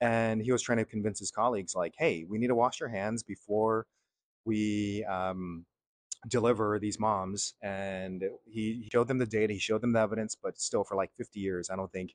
And 0.00 0.42
he 0.42 0.52
was 0.52 0.62
trying 0.62 0.78
to 0.78 0.84
convince 0.84 1.18
his 1.18 1.30
colleagues, 1.30 1.74
like, 1.74 1.94
hey, 1.98 2.24
we 2.28 2.38
need 2.38 2.48
to 2.48 2.54
wash 2.54 2.80
our 2.80 2.88
hands 2.88 3.22
before 3.22 3.86
we 4.44 5.04
um, 5.04 5.66
deliver 6.28 6.78
these 6.78 6.98
moms 6.98 7.54
and 7.62 8.24
he 8.46 8.88
showed 8.92 9.08
them 9.08 9.18
the 9.18 9.26
data 9.26 9.52
he 9.54 9.58
showed 9.58 9.80
them 9.80 9.92
the 9.92 10.00
evidence 10.00 10.36
but 10.40 10.58
still 10.60 10.84
for 10.84 10.94
like 10.94 11.10
50 11.16 11.40
years 11.40 11.70
i 11.70 11.76
don't 11.76 11.90
think 11.92 12.14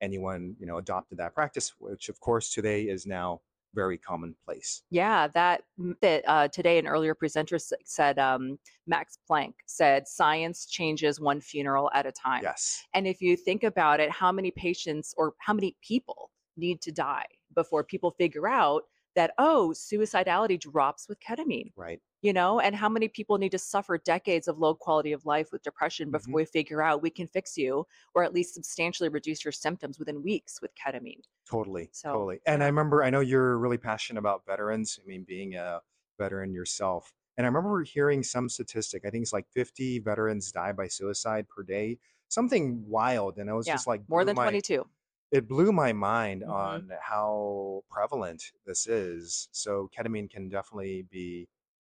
anyone 0.00 0.56
you 0.58 0.66
know 0.66 0.78
adopted 0.78 1.18
that 1.18 1.34
practice 1.34 1.72
which 1.78 2.08
of 2.08 2.18
course 2.18 2.52
today 2.52 2.82
is 2.82 3.06
now 3.06 3.40
very 3.74 3.98
commonplace 3.98 4.82
Yeah, 4.90 5.28
that 5.34 5.62
that 6.00 6.22
uh, 6.28 6.48
today 6.48 6.78
an 6.78 6.86
earlier 6.86 7.14
presenter 7.14 7.58
said 7.84 8.18
um, 8.18 8.58
Max 8.86 9.18
Planck 9.28 9.54
said 9.66 10.06
science 10.06 10.66
changes 10.66 11.20
one 11.20 11.40
funeral 11.40 11.90
at 11.92 12.06
a 12.06 12.12
time. 12.12 12.42
yes 12.42 12.84
And 12.94 13.06
if 13.06 13.20
you 13.20 13.36
think 13.36 13.64
about 13.64 13.98
it, 13.98 14.10
how 14.10 14.30
many 14.30 14.52
patients 14.52 15.12
or 15.16 15.34
how 15.38 15.54
many 15.54 15.76
people 15.82 16.30
need 16.56 16.80
to 16.82 16.92
die 16.92 17.26
before 17.54 17.84
people 17.84 18.10
figure 18.10 18.48
out 18.48 18.84
that, 19.14 19.32
oh, 19.38 19.72
suicidality 19.74 20.58
drops 20.58 21.08
with 21.08 21.20
ketamine, 21.20 21.72
right 21.76 22.00
you 22.22 22.32
know? 22.32 22.58
And 22.58 22.74
how 22.74 22.88
many 22.88 23.08
people 23.08 23.38
need 23.38 23.52
to 23.52 23.58
suffer 23.58 23.98
decades 23.98 24.48
of 24.48 24.58
low 24.58 24.74
quality 24.74 25.12
of 25.12 25.26
life 25.26 25.52
with 25.52 25.62
depression 25.62 26.10
before 26.10 26.32
Mhm. 26.32 26.34
we 26.36 26.44
figure 26.46 26.82
out 26.82 27.02
we 27.02 27.10
can 27.10 27.26
fix 27.28 27.56
you 27.56 27.86
or 28.14 28.24
at 28.24 28.32
least 28.32 28.54
substantially 28.54 29.08
reduce 29.08 29.44
your 29.44 29.52
symptoms 29.52 29.98
within 29.98 30.22
weeks 30.22 30.60
with 30.62 30.72
ketamine? 30.74 31.22
totally 31.48 31.90
So, 31.92 32.10
totally 32.10 32.40
and 32.46 32.62
i 32.62 32.66
remember 32.66 33.02
i 33.02 33.10
know 33.10 33.20
you're 33.20 33.58
really 33.58 33.76
passionate 33.78 34.18
about 34.18 34.46
veterans 34.46 34.98
i 35.02 35.06
mean 35.06 35.24
being 35.24 35.54
a 35.54 35.80
veteran 36.18 36.52
yourself 36.54 37.12
and 37.36 37.46
i 37.46 37.48
remember 37.48 37.82
hearing 37.82 38.22
some 38.22 38.48
statistic 38.48 39.04
i 39.04 39.10
think 39.10 39.22
it's 39.22 39.32
like 39.32 39.46
50 39.50 39.98
veterans 39.98 40.50
die 40.52 40.72
by 40.72 40.88
suicide 40.88 41.46
per 41.48 41.62
day 41.62 41.98
something 42.28 42.82
wild 42.88 43.38
and 43.38 43.50
i 43.50 43.52
was 43.52 43.66
Yeah, 43.66 43.74
just 43.74 43.86
like 43.86 44.02
More 44.08 44.24
than 44.24 44.34
my- 44.34 44.44
22. 44.44 44.88
It 45.34 45.48
blew 45.48 45.72
my 45.72 45.92
mind 45.92 46.44
Mhm. 46.44 46.84
on 46.84 46.90
how 47.02 47.82
prevalent 47.90 48.42
this 48.66 48.86
is. 48.86 49.48
So 49.52 49.90
ketamine 49.96 50.30
can 50.30 50.48
definitely 50.48 51.02
be, 51.10 51.48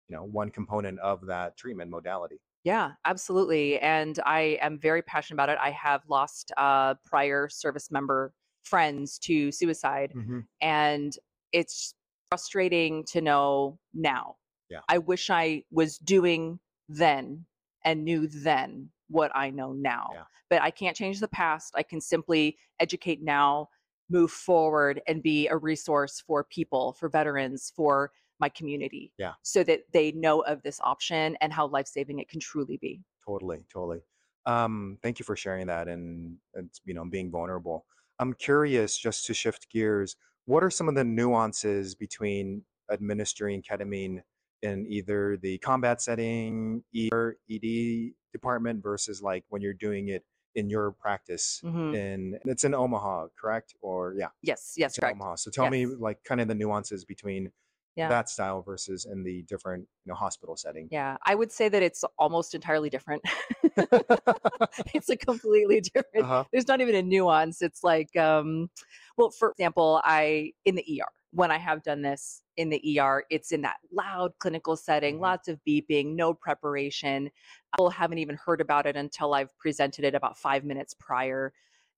you 0.08 0.16
know, 0.16 0.24
one 0.24 0.50
component 0.50 1.00
of 1.00 1.26
that 1.26 1.56
treatment 1.58 1.90
modality. 1.90 2.40
Yeah, 2.64 2.92
absolutely. 3.04 3.78
And 3.78 4.18
I 4.24 4.58
am 4.60 4.78
very 4.78 5.02
passionate 5.02 5.36
about 5.36 5.50
it. 5.50 5.58
I 5.60 5.70
have 5.70 6.02
lost 6.08 6.50
uh, 6.56 6.94
prior 7.04 7.48
service 7.48 7.90
member 7.90 8.32
friends 8.62 9.18
to 9.20 9.52
suicide, 9.52 10.16
and 10.62 11.14
it's 11.52 11.94
frustrating 12.30 13.04
to 13.04 13.20
know 13.20 13.78
now. 13.92 14.36
Yeah. 14.70 14.80
I 14.88 14.98
wish 14.98 15.28
I 15.28 15.64
was 15.70 15.98
doing 15.98 16.58
then 16.88 17.46
and 17.84 18.04
knew 18.04 18.26
then 18.26 18.90
what 19.14 19.30
I 19.34 19.50
know 19.50 19.72
now. 19.72 20.10
Yeah. 20.12 20.22
But 20.50 20.62
I 20.62 20.70
can't 20.70 20.96
change 20.96 21.20
the 21.20 21.28
past. 21.28 21.72
I 21.76 21.82
can 21.82 22.00
simply 22.00 22.58
educate 22.80 23.22
now, 23.22 23.68
move 24.10 24.30
forward, 24.30 25.00
and 25.06 25.22
be 25.22 25.48
a 25.48 25.56
resource 25.56 26.22
for 26.26 26.44
people, 26.44 26.92
for 26.94 27.08
veterans, 27.08 27.72
for 27.74 28.10
my 28.40 28.48
community. 28.48 29.12
Yeah. 29.16 29.34
So 29.42 29.62
that 29.64 29.80
they 29.92 30.12
know 30.12 30.40
of 30.40 30.62
this 30.62 30.80
option 30.82 31.36
and 31.40 31.52
how 31.52 31.68
life 31.68 31.86
saving 31.86 32.18
it 32.18 32.28
can 32.28 32.40
truly 32.40 32.76
be. 32.76 33.00
Totally, 33.26 33.64
totally. 33.72 34.00
Um, 34.46 34.98
thank 35.02 35.18
you 35.18 35.24
for 35.24 35.36
sharing 35.36 35.68
that 35.68 35.88
and, 35.88 36.36
and 36.54 36.68
you 36.84 36.92
know 36.92 37.04
being 37.04 37.30
vulnerable. 37.30 37.86
I'm 38.18 38.34
curious, 38.34 38.98
just 38.98 39.26
to 39.26 39.34
shift 39.34 39.70
gears, 39.70 40.16
what 40.44 40.62
are 40.62 40.70
some 40.70 40.88
of 40.88 40.94
the 40.94 41.04
nuances 41.04 41.94
between 41.94 42.62
administering 42.90 43.62
ketamine 43.62 44.22
in 44.64 44.86
either 44.88 45.36
the 45.36 45.58
combat 45.58 46.00
setting, 46.00 46.82
ER, 46.96 47.36
ED 47.50 48.12
department 48.32 48.82
versus 48.82 49.22
like 49.22 49.44
when 49.48 49.62
you're 49.62 49.74
doing 49.74 50.08
it 50.08 50.24
in 50.56 50.70
your 50.70 50.92
practice 50.92 51.60
Mhm. 51.64 51.94
in 51.94 52.38
it's 52.44 52.64
in 52.64 52.74
Omaha, 52.74 53.28
correct? 53.38 53.74
Or 53.80 54.14
yeah, 54.16 54.28
Yes, 54.42 54.74
yes, 54.76 54.98
correct. 54.98 55.16
Omaha. 55.16 55.36
So 55.36 55.50
tell 55.50 55.68
me 55.70 55.86
like 55.86 56.22
kind 56.24 56.40
of 56.40 56.48
the 56.48 56.54
nuances 56.54 57.04
between 57.04 57.52
Yeah. 57.96 58.08
that 58.08 58.28
style 58.28 58.62
versus 58.62 59.04
in 59.04 59.22
the 59.22 59.42
different 59.42 59.86
you 60.04 60.10
know 60.10 60.14
hospital 60.16 60.56
setting. 60.56 60.88
Yeah, 60.90 61.16
I 61.24 61.34
would 61.34 61.52
say 61.52 61.68
that 61.68 61.82
it's 61.82 62.04
almost 62.18 62.54
entirely 62.54 62.88
different. 62.90 63.22
it's 64.94 65.08
a 65.10 65.16
completely 65.16 65.80
different. 65.80 66.24
Uh-huh. 66.24 66.44
There's 66.52 66.68
not 66.68 66.80
even 66.80 66.94
a 66.94 67.02
nuance. 67.02 67.60
It's 67.62 67.82
like, 67.84 68.14
um, 68.16 68.70
well, 69.16 69.30
for 69.30 69.50
example, 69.50 70.00
I 70.04 70.52
in 70.64 70.74
the 70.76 70.84
ER 71.00 71.10
when 71.32 71.50
I 71.50 71.58
have 71.58 71.82
done 71.82 72.02
this 72.02 72.42
in 72.56 72.70
the 72.70 72.80
ER, 72.96 73.24
it's 73.30 73.52
in 73.52 73.62
that 73.62 73.78
loud 73.92 74.32
clinical 74.38 74.76
setting, 74.76 75.18
Mhm. 75.18 75.20
lots 75.20 75.48
of 75.48 75.60
beeping, 75.66 76.14
no 76.14 76.34
preparation. 76.34 77.30
People 77.74 77.90
haven't 77.90 78.18
even 78.18 78.36
heard 78.36 78.60
about 78.60 78.86
it 78.86 78.96
until 78.96 79.34
I've 79.34 79.56
presented 79.58 80.04
it 80.04 80.14
about 80.14 80.38
five 80.38 80.64
minutes 80.64 80.94
prior. 80.94 81.52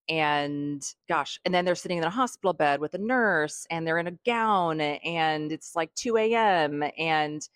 and 0.08 0.94
gosh, 1.08 1.38
and 1.44 1.52
then 1.54 1.64
they're 1.64 1.74
sitting 1.74 1.98
in 1.98 2.04
a 2.04 2.10
hospital 2.10 2.52
bed 2.52 2.80
with 2.80 2.94
a 2.94 2.98
nurse 2.98 3.66
and 3.70 3.86
they're 3.86 3.98
in 3.98 4.06
a 4.06 4.12
gown 4.24 4.80
and 4.80 5.50
it's 5.52 5.74
like 5.74 5.92
2 5.94 6.34
a.m. 6.34 6.84
And 6.96 7.48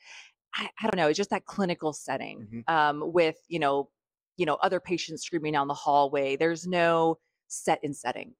I, 0.55 0.71
I 0.81 0.85
don't 0.85 0.97
know, 0.97 1.09
it's 1.09 1.17
just 1.17 1.31
that 1.31 1.47
clinical 1.47 1.93
setting 1.93 2.49
Mhm. 2.49 2.63
um, 2.69 3.13
with, 3.13 3.37
you 3.49 3.59
know, 3.59 3.91
you 4.37 4.47
know, 4.47 4.57
other 4.57 4.81
patients 4.81 5.25
screaming 5.25 5.53
down 5.53 5.69
the 5.69 5.75
hallway. 5.75 6.37
There's 6.37 6.67
no 6.67 7.19
set 7.49 7.83
in 7.85 7.95
setting. 7.95 8.35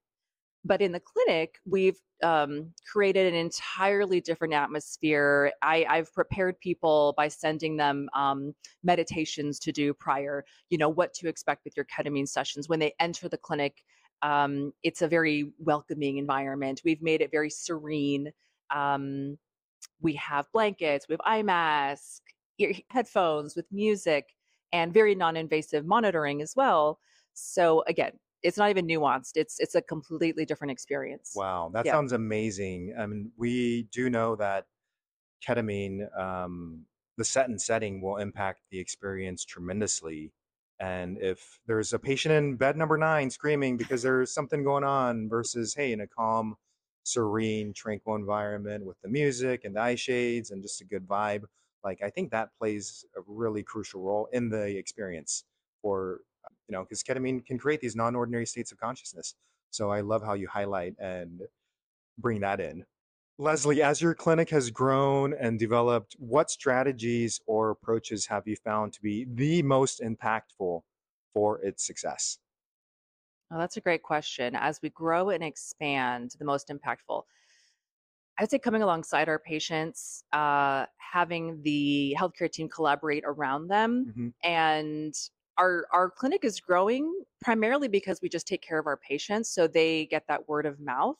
But 0.63 0.81
in 0.81 0.91
the 0.91 0.99
clinic, 0.99 1.57
we've 1.65 1.99
um, 2.21 2.71
created 2.91 3.33
an 3.33 3.39
entirely 3.39 4.21
different 4.21 4.53
atmosphere. 4.53 5.51
I, 5.63 5.85
I've 5.89 6.13
prepared 6.13 6.59
people 6.59 7.13
by 7.17 7.29
sending 7.29 7.77
them 7.77 8.09
um, 8.13 8.53
meditations 8.83 9.57
to 9.59 9.71
do 9.71 9.93
prior, 9.93 10.45
you 10.69 10.77
know, 10.77 10.89
what 10.89 11.13
to 11.15 11.27
expect 11.27 11.65
with 11.65 11.75
your 11.75 11.85
ketamine 11.85 12.27
sessions. 12.27 12.69
When 12.69 12.79
they 12.79 12.93
enter 12.99 13.27
the 13.27 13.37
clinic, 13.37 13.83
um, 14.21 14.71
it's 14.83 15.01
a 15.01 15.07
very 15.07 15.51
welcoming 15.57 16.17
environment. 16.17 16.81
We've 16.85 17.01
made 17.01 17.21
it 17.21 17.31
very 17.31 17.49
serene. 17.49 18.31
Um, 18.69 19.39
we 19.99 20.13
have 20.13 20.51
blankets, 20.53 21.07
we 21.07 21.13
have 21.13 21.21
eye 21.25 21.41
mask, 21.41 22.21
ear, 22.59 22.73
headphones 22.89 23.55
with 23.55 23.65
music, 23.71 24.27
and 24.71 24.93
very 24.93 25.15
non-invasive 25.15 25.85
monitoring 25.85 26.41
as 26.41 26.53
well. 26.55 26.99
So 27.33 27.83
again, 27.87 28.11
it's 28.43 28.57
not 28.57 28.69
even 28.69 28.87
nuanced. 28.87 29.33
It's 29.35 29.59
it's 29.59 29.75
a 29.75 29.81
completely 29.81 30.45
different 30.45 30.71
experience. 30.71 31.43
Wow, 31.43 31.69
that 31.73 31.85
Yeah. 31.85 31.93
sounds 31.93 32.11
amazing. 32.11 32.93
I 32.97 33.05
mean, 33.07 33.31
we 33.37 33.83
do 33.83 34.09
know 34.09 34.35
that 34.35 34.67
ketamine, 35.45 36.15
um, 36.17 36.87
the 37.17 37.25
set 37.25 37.49
and 37.49 37.61
setting 37.61 38.01
will 38.01 38.17
impact 38.17 38.61
the 38.71 38.79
experience 38.79 39.45
tremendously. 39.45 40.33
And 40.79 41.19
if 41.21 41.61
there's 41.67 41.93
a 41.93 41.99
patient 41.99 42.33
in 42.33 42.57
bed 42.57 42.77
number 42.77 42.97
nine 42.97 43.29
screaming 43.31 43.77
because 43.77 44.01
there's 44.03 44.33
something 44.33 44.63
going 44.63 44.83
on 44.85 45.29
versus, 45.29 45.75
hey, 45.75 45.91
in 45.93 46.01
a 46.01 46.07
calm, 46.07 46.57
serene, 47.03 47.73
tranquil 47.73 48.15
environment 48.15 48.85
with 48.85 48.99
the 49.01 49.09
music 49.09 49.65
and 49.65 49.75
the 49.75 49.81
eye 49.81 49.95
shades 49.95 50.51
and 50.51 50.61
just 50.63 50.81
a 50.81 50.85
good 50.85 51.07
vibe, 51.07 51.45
like 51.83 52.01
I 52.01 52.09
think 52.09 52.31
that 52.31 52.51
plays 52.59 53.05
a 53.17 53.21
really 53.25 53.63
crucial 53.63 54.01
role 54.03 54.27
in 54.33 54.49
the 54.49 54.77
experience 54.77 55.45
for, 55.81 56.21
you 56.71 56.77
know, 56.77 56.83
because 56.83 57.03
ketamine 57.03 57.45
can 57.45 57.57
create 57.57 57.81
these 57.81 57.97
non-ordinary 57.97 58.45
states 58.45 58.71
of 58.71 58.79
consciousness. 58.79 59.35
So 59.71 59.89
I 59.91 59.99
love 59.99 60.23
how 60.23 60.33
you 60.33 60.47
highlight 60.47 60.95
and 60.99 61.41
bring 62.17 62.41
that 62.41 62.61
in. 62.61 62.85
Leslie, 63.37 63.81
as 63.81 64.01
your 64.01 64.15
clinic 64.15 64.49
has 64.51 64.71
grown 64.71 65.33
and 65.33 65.59
developed, 65.59 66.15
what 66.19 66.49
strategies 66.49 67.41
or 67.45 67.71
approaches 67.71 68.27
have 68.27 68.47
you 68.47 68.55
found 68.55 68.93
to 68.93 69.01
be 69.01 69.25
the 69.25 69.63
most 69.63 70.01
impactful 70.01 70.83
for 71.33 71.59
its 71.61 71.85
success? 71.85 72.39
Oh, 73.51 73.57
that's 73.57 73.75
a 73.75 73.81
great 73.81 74.03
question. 74.03 74.55
As 74.55 74.81
we 74.81 74.89
grow 74.89 75.29
and 75.29 75.43
expand, 75.43 76.35
the 76.39 76.45
most 76.45 76.69
impactful. 76.69 77.23
I 78.37 78.43
would 78.43 78.49
say 78.49 78.59
coming 78.59 78.81
alongside 78.81 79.29
our 79.29 79.39
patients, 79.39 80.23
uh, 80.31 80.85
having 80.97 81.61
the 81.63 82.15
healthcare 82.17 82.51
team 82.51 82.69
collaborate 82.69 83.23
around 83.25 83.67
them, 83.67 84.07
Mhm. 84.07 84.33
and 84.43 85.13
our 85.57 85.85
our 85.91 86.09
clinic 86.09 86.43
is 86.43 86.59
growing 86.59 87.13
primarily 87.41 87.87
because 87.87 88.19
we 88.21 88.29
just 88.29 88.47
take 88.47 88.61
care 88.61 88.79
of 88.79 88.87
our 88.87 88.97
patients, 88.97 89.49
so 89.53 89.67
they 89.67 90.05
get 90.07 90.23
that 90.27 90.47
word 90.47 90.65
of 90.65 90.79
mouth. 90.79 91.17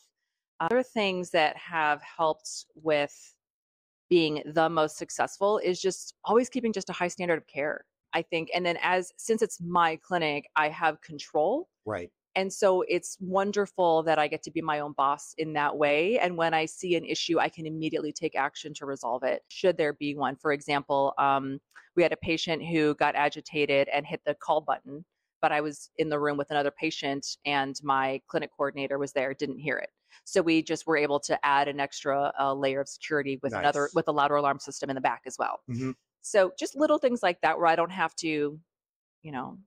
Other 0.60 0.84
things 0.84 1.32
that 1.32 1.58
have 1.58 2.02
helped 2.02 2.66
with 2.76 3.36
being 4.10 4.44
the 4.46 4.70
most 4.70 4.98
successful 4.98 5.60
is 5.60 5.82
just 5.82 6.16
always 6.26 6.50
keeping 6.50 6.74
just 6.74 6.90
a 6.90 6.94
high 6.94 7.08
standard 7.08 7.38
of 7.38 7.48
care. 7.48 7.86
I 8.14 8.22
think, 8.24 8.50
and 8.54 8.66
then 8.66 8.78
as 8.82 9.12
since 9.18 9.42
it's 9.42 9.60
my 9.62 9.98
clinic, 9.98 10.50
I 10.56 10.70
have 10.70 11.02
control 11.02 11.70
Right. 11.86 12.12
And 12.36 12.52
so 12.52 12.84
it's 12.88 13.18
wonderful 13.20 14.04
that 14.04 14.20
I 14.20 14.28
get 14.28 14.44
to 14.44 14.52
be 14.52 14.62
my 14.62 14.80
own 14.80 14.94
boss 14.94 15.34
in 15.38 15.54
that 15.54 15.78
way. 15.78 16.18
And 16.20 16.38
when 16.38 16.54
I 16.54 16.66
see 16.66 16.96
an 16.96 17.06
issue, 17.06 17.40
I 17.40 17.50
can 17.50 17.66
immediately 17.66 18.14
take 18.14 18.36
action 18.36 18.74
to 18.76 18.86
resolve 18.86 19.24
it, 19.24 19.44
should 19.50 19.78
there 19.78 19.94
be 19.94 20.16
one. 20.16 20.36
For 20.36 20.52
example, 20.54 21.14
um, 21.18 21.60
we 21.96 22.04
had 22.04 22.14
a 22.14 22.18
patient 22.18 22.64
who 22.66 22.96
got 22.96 23.16
agitated 23.16 23.90
and 23.90 24.06
hit 24.06 24.22
the 24.26 24.36
call 24.36 24.62
button, 24.62 25.04
but 25.42 25.52
I 25.52 25.60
was 25.62 25.90
in 25.98 26.10
the 26.10 26.20
room 26.20 26.38
with 26.38 26.52
another 26.52 26.72
patient 26.72 27.38
and 27.46 27.76
my 27.84 28.22
clinic 28.28 28.52
coordinator 28.56 28.98
was 28.98 29.12
there, 29.12 29.34
didn't 29.34 29.60
hear 29.60 29.78
it. 29.78 29.90
So 30.24 30.42
we 30.42 30.62
just 30.62 30.86
were 30.88 30.98
able 30.98 31.20
to 31.22 31.46
add 31.46 31.68
an 31.68 31.80
extra 31.80 32.32
uh, 32.40 32.54
layer 32.54 32.82
of 32.82 32.88
security 32.88 33.40
with 33.42 33.54
another, 33.54 33.90
with 33.96 34.08
a 34.08 34.12
louder 34.12 34.36
alarm 34.36 34.60
system 34.60 34.90
in 34.90 34.96
the 34.96 35.02
back 35.02 35.22
as 35.26 35.36
well. 35.40 35.62
Mhm. 35.70 35.96
So 36.22 36.52
just 36.58 36.76
little 36.76 37.00
things 37.00 37.24
like 37.24 37.42
that 37.42 37.58
where 37.58 37.68
I 37.68 37.76
don't 37.76 37.92
have 37.92 38.16
to, 38.18 38.60
you 39.24 39.32
know, 39.32 39.58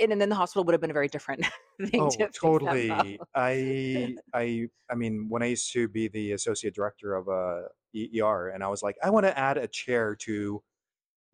and, 0.00 0.12
and 0.12 0.20
then 0.20 0.28
the 0.28 0.34
hospital 0.34 0.64
would 0.64 0.72
have 0.72 0.80
been 0.80 0.90
a 0.90 0.94
very 0.94 1.08
different 1.08 1.44
thing 1.86 2.08
Oh, 2.08 2.16
to 2.16 2.28
totally. 2.32 3.20
I 3.34 4.16
I 4.32 4.68
I 4.88 4.94
mean, 4.94 5.28
when 5.28 5.42
I 5.42 5.46
used 5.46 5.72
to 5.72 5.88
be 5.88 6.06
the 6.08 6.32
associate 6.32 6.74
director 6.74 7.14
of 7.14 7.26
a 7.28 7.68
ER, 7.94 8.48
and 8.48 8.62
I 8.62 8.68
was 8.68 8.82
like, 8.82 8.96
I 9.02 9.10
want 9.10 9.26
to 9.26 9.36
add 9.36 9.58
a 9.58 9.66
chair 9.66 10.14
to 10.16 10.62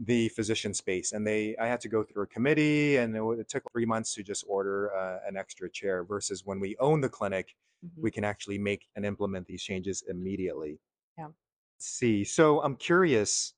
the 0.01 0.29
physician 0.31 0.75
space, 0.75 1.13
and 1.13 1.27
they 1.27 1.57
I 1.59 1.67
had 1.69 1.81
to 1.83 1.89
go 1.91 2.05
through 2.05 2.25
a 2.25 2.27
committee, 2.29 2.97
and 2.99 3.17
it, 3.17 3.23
it 3.41 3.49
took 3.49 3.65
three 3.73 3.87
months 3.87 4.15
to 4.15 4.25
just 4.25 4.45
order 4.49 4.95
uh, 4.97 5.21
an 5.27 5.37
extra 5.37 5.71
chair. 5.71 6.05
Versus 6.05 6.45
when 6.47 6.61
we 6.61 6.77
own 6.79 7.01
the 7.03 7.11
clinic, 7.11 7.57
Mhm. 7.83 8.05
we 8.05 8.11
can 8.11 8.25
actually 8.25 8.59
make 8.59 8.89
and 8.97 9.07
implement 9.07 9.47
these 9.49 9.63
changes 9.63 10.03
immediately. 10.09 10.81
Yeah. 11.19 11.29
Let's 11.77 11.87
see. 11.87 12.25
So 12.25 12.63
I'm 12.63 12.77
curious, 12.77 13.55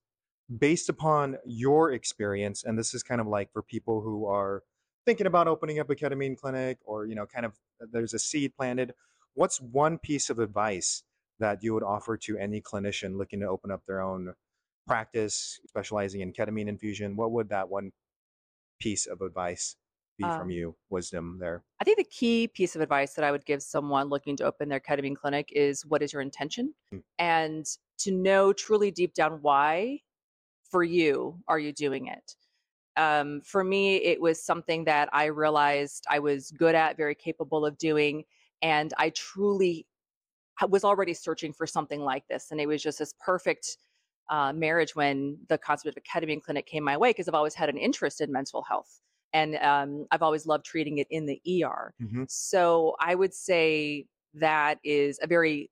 based 0.59 0.89
upon 0.89 1.39
your 1.47 1.93
experience, 1.93 2.65
and 2.65 2.79
this 2.79 2.95
is 2.95 3.03
kind 3.03 3.21
of 3.21 3.27
like 3.27 3.53
for 3.53 3.63
people 3.63 4.03
who 4.03 4.27
are 4.27 4.65
thinking 5.07 5.27
about 5.27 5.49
opening 5.49 5.79
up 5.79 5.89
a 5.89 5.95
ketamine 5.95 6.37
clinic 6.37 6.79
or, 6.85 7.07
you 7.07 7.15
know, 7.15 7.25
kind 7.25 7.47
of 7.47 7.53
uh, 7.81 7.87
there's 7.91 8.13
a 8.13 8.19
seed 8.19 8.55
planted, 8.57 8.93
what's 9.35 9.61
one 9.61 9.99
piece 9.99 10.29
of 10.29 10.39
advice 10.39 11.05
that 11.39 11.63
you 11.63 11.73
would 11.73 11.83
offer 11.83 12.17
to 12.17 12.37
any 12.37 12.61
clinician 12.61 13.17
looking 13.17 13.41
to 13.41 13.47
open 13.47 13.71
up 13.71 13.83
their 13.87 14.03
own 14.03 14.35
practice 14.87 15.61
specializing 15.69 16.21
in 16.21 16.33
ketamine 16.33 16.69
infusion? 16.69 17.17
What 17.17 17.33
would 17.33 17.49
that 17.51 17.69
one 17.69 17.93
piece 18.81 19.07
of 19.07 19.21
advice 19.21 19.77
be 20.19 20.25
from 20.25 20.43
Um, 20.43 20.51
you? 20.51 20.77
Wisdom 20.91 21.39
there. 21.39 21.63
I 21.81 21.85
think 21.85 21.99
the 21.99 22.05
key 22.05 22.49
piece 22.49 22.75
of 22.75 22.83
advice 22.83 23.15
that 23.15 23.25
I 23.25 23.31
would 23.31 23.45
give 23.45 23.63
someone 23.63 24.09
looking 24.09 24.37
to 24.39 24.45
open 24.45 24.69
their 24.69 24.81
ketamine 24.81 25.17
clinic 25.17 25.51
is 25.53 25.85
what 25.87 26.03
is 26.03 26.13
your 26.13 26.23
intention? 26.23 26.75
Mm. 26.93 27.03
And 27.19 27.67
to 27.99 28.11
know 28.11 28.53
truly 28.53 28.91
deep 28.91 29.15
down 29.15 29.39
why 29.43 30.01
for 30.71 30.83
you 30.83 31.39
are 31.47 31.59
you 31.59 31.73
doing 31.73 32.07
it? 32.07 32.35
Um, 32.97 33.41
for 33.43 33.63
me, 33.65 33.97
it 33.97 34.21
was 34.21 34.43
something 34.43 34.85
that 34.85 35.09
I 35.13 35.27
realized 35.27 36.05
I 36.11 36.19
was 36.19 36.51
good 36.53 36.75
at, 36.75 36.97
very 36.97 37.15
capable 37.15 37.67
of 37.67 37.79
doing. 37.79 38.25
And 38.63 38.93
I 38.99 39.11
truly 39.11 39.87
was 40.69 40.85
already 40.85 41.15
searching 41.15 41.53
for 41.53 41.67
something 41.67 42.01
like 42.01 42.27
this. 42.29 42.51
And 42.51 42.61
it 42.61 42.67
was 42.67 42.83
just 42.83 42.99
this 42.99 43.15
perfect 43.21 43.79
uh, 44.31 44.53
marriage 44.53 44.97
when 44.97 45.39
the 45.49 45.59
concept 45.59 45.97
of 45.97 46.03
a 46.03 46.21
ketamine 46.21 46.43
clinic 46.43 46.67
came 46.67 46.83
my 46.85 46.97
way 46.97 47.11
because 47.11 47.29
I've 47.29 47.35
always 47.35 47.55
had 47.55 47.69
an 47.69 47.77
interest 47.77 48.21
in 48.21 48.33
mental 48.33 48.63
health. 48.63 49.01
And 49.33 49.57
um, 49.57 50.07
I've 50.11 50.23
always 50.23 50.47
loved 50.47 50.65
treating 50.65 50.99
it 50.99 51.07
in 51.11 51.27
the 51.27 51.41
ER. 51.47 51.95
Mhm. 52.01 52.25
So 52.29 52.97
I 53.01 53.15
would 53.15 53.35
say 53.35 54.07
that 54.35 54.79
is 54.83 55.19
a 55.23 55.27
very, 55.27 55.71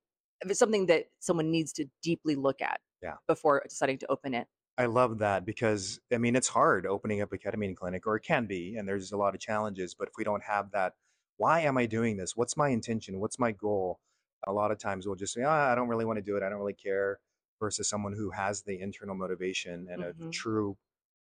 something 0.52 0.87
that 0.87 1.07
someone 1.21 1.50
needs 1.50 1.73
to 1.75 1.87
deeply 2.02 2.37
look 2.37 2.61
at 2.61 2.81
Yeah. 3.02 3.16
before 3.26 3.62
deciding 3.69 3.99
to 3.99 4.07
open 4.11 4.35
it. 4.35 4.47
I 4.76 4.87
love 4.87 5.19
that 5.19 5.45
because 5.45 6.00
I 6.12 6.19
mean 6.19 6.35
it's 6.37 6.49
hard 6.49 6.87
opening 6.87 7.21
up 7.21 7.33
a 7.33 7.38
ketamine 7.38 7.76
clinic, 7.76 8.07
or 8.07 8.16
it 8.16 8.23
can 8.23 8.47
be, 8.47 8.76
and 8.76 8.88
there's 8.88 9.12
a 9.12 9.16
lot 9.16 9.35
of 9.35 9.40
challenges. 9.40 9.95
But 9.95 10.09
if 10.09 10.14
we 10.16 10.25
don't 10.25 10.43
have 10.43 10.71
that, 10.73 10.95
why 11.37 11.61
am 11.61 11.78
I 11.78 11.87
doing 11.87 12.16
this? 12.16 12.37
What's 12.37 12.57
my 12.57 12.69
intention? 12.71 13.21
What's 13.21 13.38
my 13.38 13.52
goal? 13.52 14.00
A 14.47 14.52
lot 14.52 14.71
of 14.73 14.78
times 14.78 15.07
we'll 15.07 15.14
just 15.16 15.33
say, 15.35 15.43
ah, 15.43 15.71
I 15.73 15.75
don't 15.75 15.88
really 15.88 16.04
want 16.04 16.19
to 16.19 16.23
do 16.23 16.37
it. 16.37 16.43
I 16.43 16.49
don't 16.49 16.59
really 16.59 16.75
care. 16.75 17.21
Versus 17.61 17.88
someone 17.88 18.12
who 18.14 18.31
has 18.31 18.62
the 18.62 18.81
internal 18.81 19.14
motivation 19.14 19.87
and 19.88 20.02
a 20.02 20.14
Mhm. 20.19 20.33
true 20.33 20.76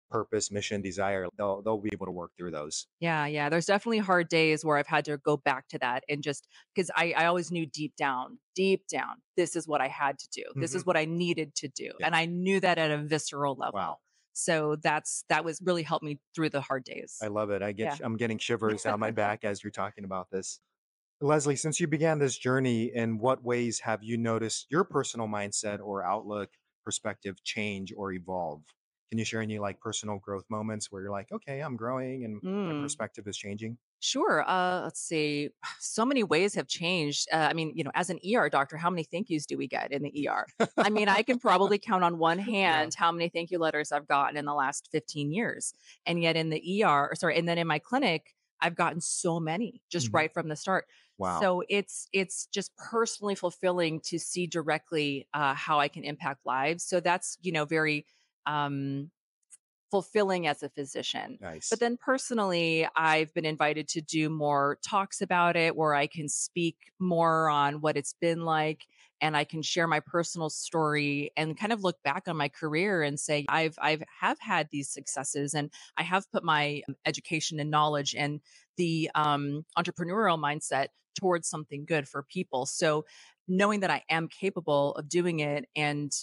purpose, 0.09 0.51
mission, 0.51 0.81
desire, 0.81 1.27
they'll 1.37 1.61
they'll 1.61 1.77
be 1.77 1.89
able 1.93 2.05
to 2.05 2.11
work 2.11 2.31
through 2.37 2.51
those. 2.51 2.87
Yeah, 2.99 3.25
yeah. 3.25 3.49
There's 3.49 3.65
definitely 3.65 3.99
hard 3.99 4.29
days 4.29 4.65
where 4.65 4.77
I've 4.77 4.87
had 4.87 5.05
to 5.05 5.17
go 5.17 5.37
back 5.37 5.67
to 5.69 5.79
that 5.79 6.03
and 6.09 6.23
just 6.23 6.47
because 6.73 6.91
I, 6.95 7.13
I 7.15 7.25
always 7.25 7.51
knew 7.51 7.65
deep 7.65 7.95
down, 7.95 8.39
deep 8.55 8.87
down, 8.87 9.15
this 9.37 9.55
is 9.55 9.67
what 9.67 9.81
I 9.81 9.87
had 9.87 10.17
to 10.19 10.27
do. 10.31 10.43
This 10.55 10.75
is 10.75 10.85
what 10.85 10.97
I 10.97 11.05
needed 11.05 11.55
to 11.55 11.67
do. 11.67 11.85
Mm-hmm. 11.85 11.97
Yeah. 11.99 12.05
And 12.05 12.15
I 12.15 12.25
knew 12.25 12.59
that 12.59 12.77
at 12.77 12.91
a 12.91 12.97
visceral 12.97 13.55
level. 13.55 13.79
Wow. 13.79 13.97
So 14.33 14.77
that's 14.81 15.25
that 15.29 15.43
was 15.43 15.61
really 15.61 15.83
helped 15.83 16.03
me 16.03 16.19
through 16.33 16.49
the 16.49 16.61
hard 16.61 16.85
days. 16.85 17.17
I 17.21 17.27
love 17.27 17.49
it. 17.49 17.61
I 17.61 17.71
get 17.73 17.99
yeah. 17.99 18.05
I'm 18.05 18.15
getting 18.15 18.37
shivers 18.37 18.83
down 18.83 18.99
my 18.99 19.11
back 19.25 19.43
as 19.43 19.63
you're 19.63 19.71
talking 19.71 20.05
about 20.05 20.29
this. 20.31 20.59
Leslie, 21.21 21.57
since 21.57 21.81
you 21.81 21.87
began 21.87 22.19
this 22.19 22.37
journey, 22.37 22.91
in 22.95 23.17
what 23.17 23.43
ways 23.43 23.81
have 23.81 24.01
you 24.01 24.17
noticed 24.17 24.67
your 24.69 24.85
personal 24.85 25.27
mindset 25.27 25.81
or 25.81 26.01
outlook, 26.01 26.49
perspective 26.85 27.43
change 27.43 27.93
or 27.95 28.13
evolve? 28.13 28.61
Can 29.09 29.17
you 29.19 29.25
share 29.25 29.41
any 29.41 29.59
like 29.59 29.79
personal 29.79 30.19
growth 30.19 30.45
moments 30.49 30.91
where 30.91 31.01
you're 31.01 31.11
like, 31.11 31.31
okay, 31.31 31.61
I'm 31.61 31.75
growing 31.75 32.25
and 32.25 32.41
my 32.65 32.73
Mm. 32.73 32.79
perspective 32.79 33.27
is 33.27 33.37
changing? 33.37 33.77
Sure. 34.01 34.47
Uh, 34.47 34.81
let's 34.83 35.01
see. 35.01 35.49
So 35.79 36.05
many 36.05 36.23
ways 36.23 36.53
have 36.55 36.67
changed. 36.67 37.27
Uh, 37.31 37.47
I 37.49 37.53
mean, 37.53 37.73
you 37.75 37.83
know, 37.83 37.91
as 37.95 38.09
an 38.09 38.19
ER 38.23 38.49
doctor, 38.49 38.77
how 38.77 38.89
many 38.89 39.03
thank 39.03 39.29
yous 39.29 39.45
do 39.45 39.57
we 39.57 39.67
get 39.67 39.91
in 39.91 40.03
the 40.03 40.11
ER? 40.21 40.47
I 40.81 40.89
mean, 40.89 41.09
I 41.09 41.23
can 41.23 41.39
probably 41.39 41.77
count 41.79 42.03
on 42.03 42.17
one 42.17 42.39
hand 42.39 42.93
how 42.95 43.11
many 43.11 43.29
thank 43.29 43.51
you 43.51 43.59
letters 43.59 43.91
I've 43.91 44.07
gotten 44.07 44.37
in 44.37 44.45
the 44.45 44.53
last 44.53 44.89
15 44.91 45.31
years. 45.31 45.73
And 46.05 46.21
yet 46.21 46.35
in 46.37 46.49
the 46.49 46.61
ER, 46.77 47.11
sorry, 47.15 47.37
and 47.37 47.47
then 47.49 47.57
in 47.57 47.67
my 47.67 47.79
clinic, 47.79 48.35
I've 48.61 48.75
gotten 48.75 49.01
so 49.01 49.39
many 49.39 49.81
just 49.89 50.09
Mhm. 50.09 50.13
right 50.13 50.33
from 50.33 50.47
the 50.49 50.55
start. 50.55 50.85
Wow. 51.17 51.49
So 51.49 51.63
it's 51.69 52.07
it's 52.13 52.45
just 52.47 52.75
personally 52.77 53.35
fulfilling 53.35 53.99
to 54.01 54.19
see 54.19 54.47
directly 54.47 55.27
uh, 55.33 55.53
how 55.53 55.79
I 55.79 55.87
can 55.87 56.03
impact 56.03 56.45
lives. 56.45 56.83
So 56.83 56.99
that's 56.99 57.37
you 57.41 57.51
know 57.51 57.65
very 57.65 58.05
um, 58.45 59.11
fulfilling 59.91 60.47
as 60.47 60.63
a 60.63 60.69
physician. 60.69 61.37
nice. 61.41 61.69
But 61.69 61.79
then 61.79 61.97
personally, 61.97 62.87
I've 62.95 63.33
been 63.33 63.45
invited 63.45 63.87
to 63.89 64.01
do 64.01 64.29
more 64.29 64.77
talks 64.83 65.21
about 65.21 65.55
it 65.55 65.75
where 65.75 65.95
I 65.95 66.07
can 66.07 66.29
speak 66.29 66.77
more 66.99 67.49
on 67.49 67.81
what 67.81 67.97
it's 67.97 68.13
been 68.13 68.41
like 68.41 68.85
and 69.21 69.35
I 69.35 69.43
can 69.43 69.61
share 69.61 69.87
my 69.87 69.99
personal 69.99 70.49
story 70.49 71.31
and 71.35 71.57
kind 71.57 71.73
of 71.73 71.83
look 71.83 72.01
back 72.03 72.27
on 72.27 72.37
my 72.37 72.49
career 72.49 73.01
and 73.01 73.19
say 73.19 73.45
I've 73.49 73.77
I've 73.81 74.03
have 74.21 74.39
had 74.39 74.69
these 74.71 74.89
successes 74.89 75.53
and 75.53 75.71
I 75.97 76.03
have 76.03 76.31
put 76.31 76.43
my 76.43 76.81
um, 76.87 76.95
education 77.05 77.59
and 77.59 77.69
knowledge 77.71 78.15
and 78.15 78.39
the 78.77 79.09
um, 79.15 79.65
entrepreneurial 79.77 80.39
mindset 80.39 80.87
towards 81.19 81.49
something 81.49 81.85
good 81.85 82.07
for 82.07 82.23
people. 82.23 82.65
So 82.65 83.05
knowing 83.47 83.81
that 83.81 83.89
I 83.89 84.03
am 84.09 84.27
capable 84.27 84.93
of 84.95 85.09
doing 85.09 85.39
it 85.39 85.65
and 85.75 86.13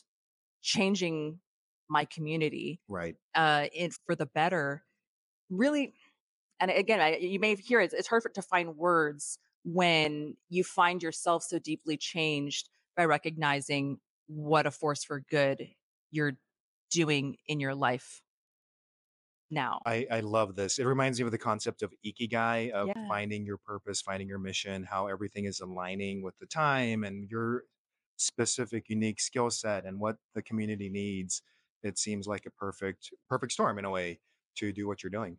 changing 0.63 1.41
my 1.89 2.05
community 2.05 2.81
right. 2.89 3.17
uh, 3.35 3.67
in, 3.73 3.91
for 4.07 4.15
the 4.15 4.27
better 4.27 4.85
really 5.51 5.95
and 6.61 6.71
again 6.71 7.01
I, 7.01 7.17
you 7.17 7.39
may 7.39 7.55
hear 7.57 7.81
it, 7.81 7.93
it's 7.93 8.09
hard 8.09 8.23
for, 8.23 8.29
to 8.31 8.43
find 8.43 8.77
words 8.77 9.39
when 9.65 10.37
you 10.49 10.65
find 10.65 11.03
yourself 11.03 11.43
so 11.43 11.59
deeply 11.59 11.97
changed 11.97 12.69
by 12.97 13.05
recognizing 13.05 13.99
what 14.27 14.67
a 14.67 14.71
force 14.71 15.05
for 15.05 15.21
good 15.21 15.69
you're 16.11 16.37
doing 16.91 17.37
in 17.47 17.61
your 17.61 17.75
life 17.75 18.23
now 19.51 19.81
I, 19.87 20.07
I 20.11 20.21
love 20.21 20.57
this. 20.57 20.81
It 20.81 20.85
reminds 20.85 21.21
me 21.21 21.25
of 21.27 21.31
the 21.31 21.39
concept 21.39 21.83
of 21.83 21.95
ikigai, 22.05 22.71
of 22.71 22.89
Yeah. 22.89 23.09
finding 23.09 23.47
your 23.47 23.59
purpose, 23.59 24.01
finding 24.01 24.27
your 24.29 24.41
mission, 24.41 24.83
how 24.83 25.07
everything 25.07 25.45
is 25.45 25.61
aligning 25.61 26.23
with 26.23 26.37
the 26.41 26.47
time 26.47 27.05
and 27.05 27.31
your 27.31 27.63
specific, 28.17 28.89
unique 28.89 29.21
skill 29.21 29.51
set 29.51 29.85
and 29.85 30.01
what 30.01 30.17
the 30.35 30.43
community 30.43 30.89
needs. 30.89 31.43
It 31.87 31.99
seems 31.99 32.27
like 32.27 32.47
a 32.47 32.51
perfect, 32.51 33.11
perfect 33.29 33.53
storm 33.53 33.79
in 33.79 33.85
a 33.85 33.91
way 33.91 34.19
to 34.57 34.73
do 34.73 34.87
what 34.87 35.03
you're 35.03 35.11
doing. 35.11 35.37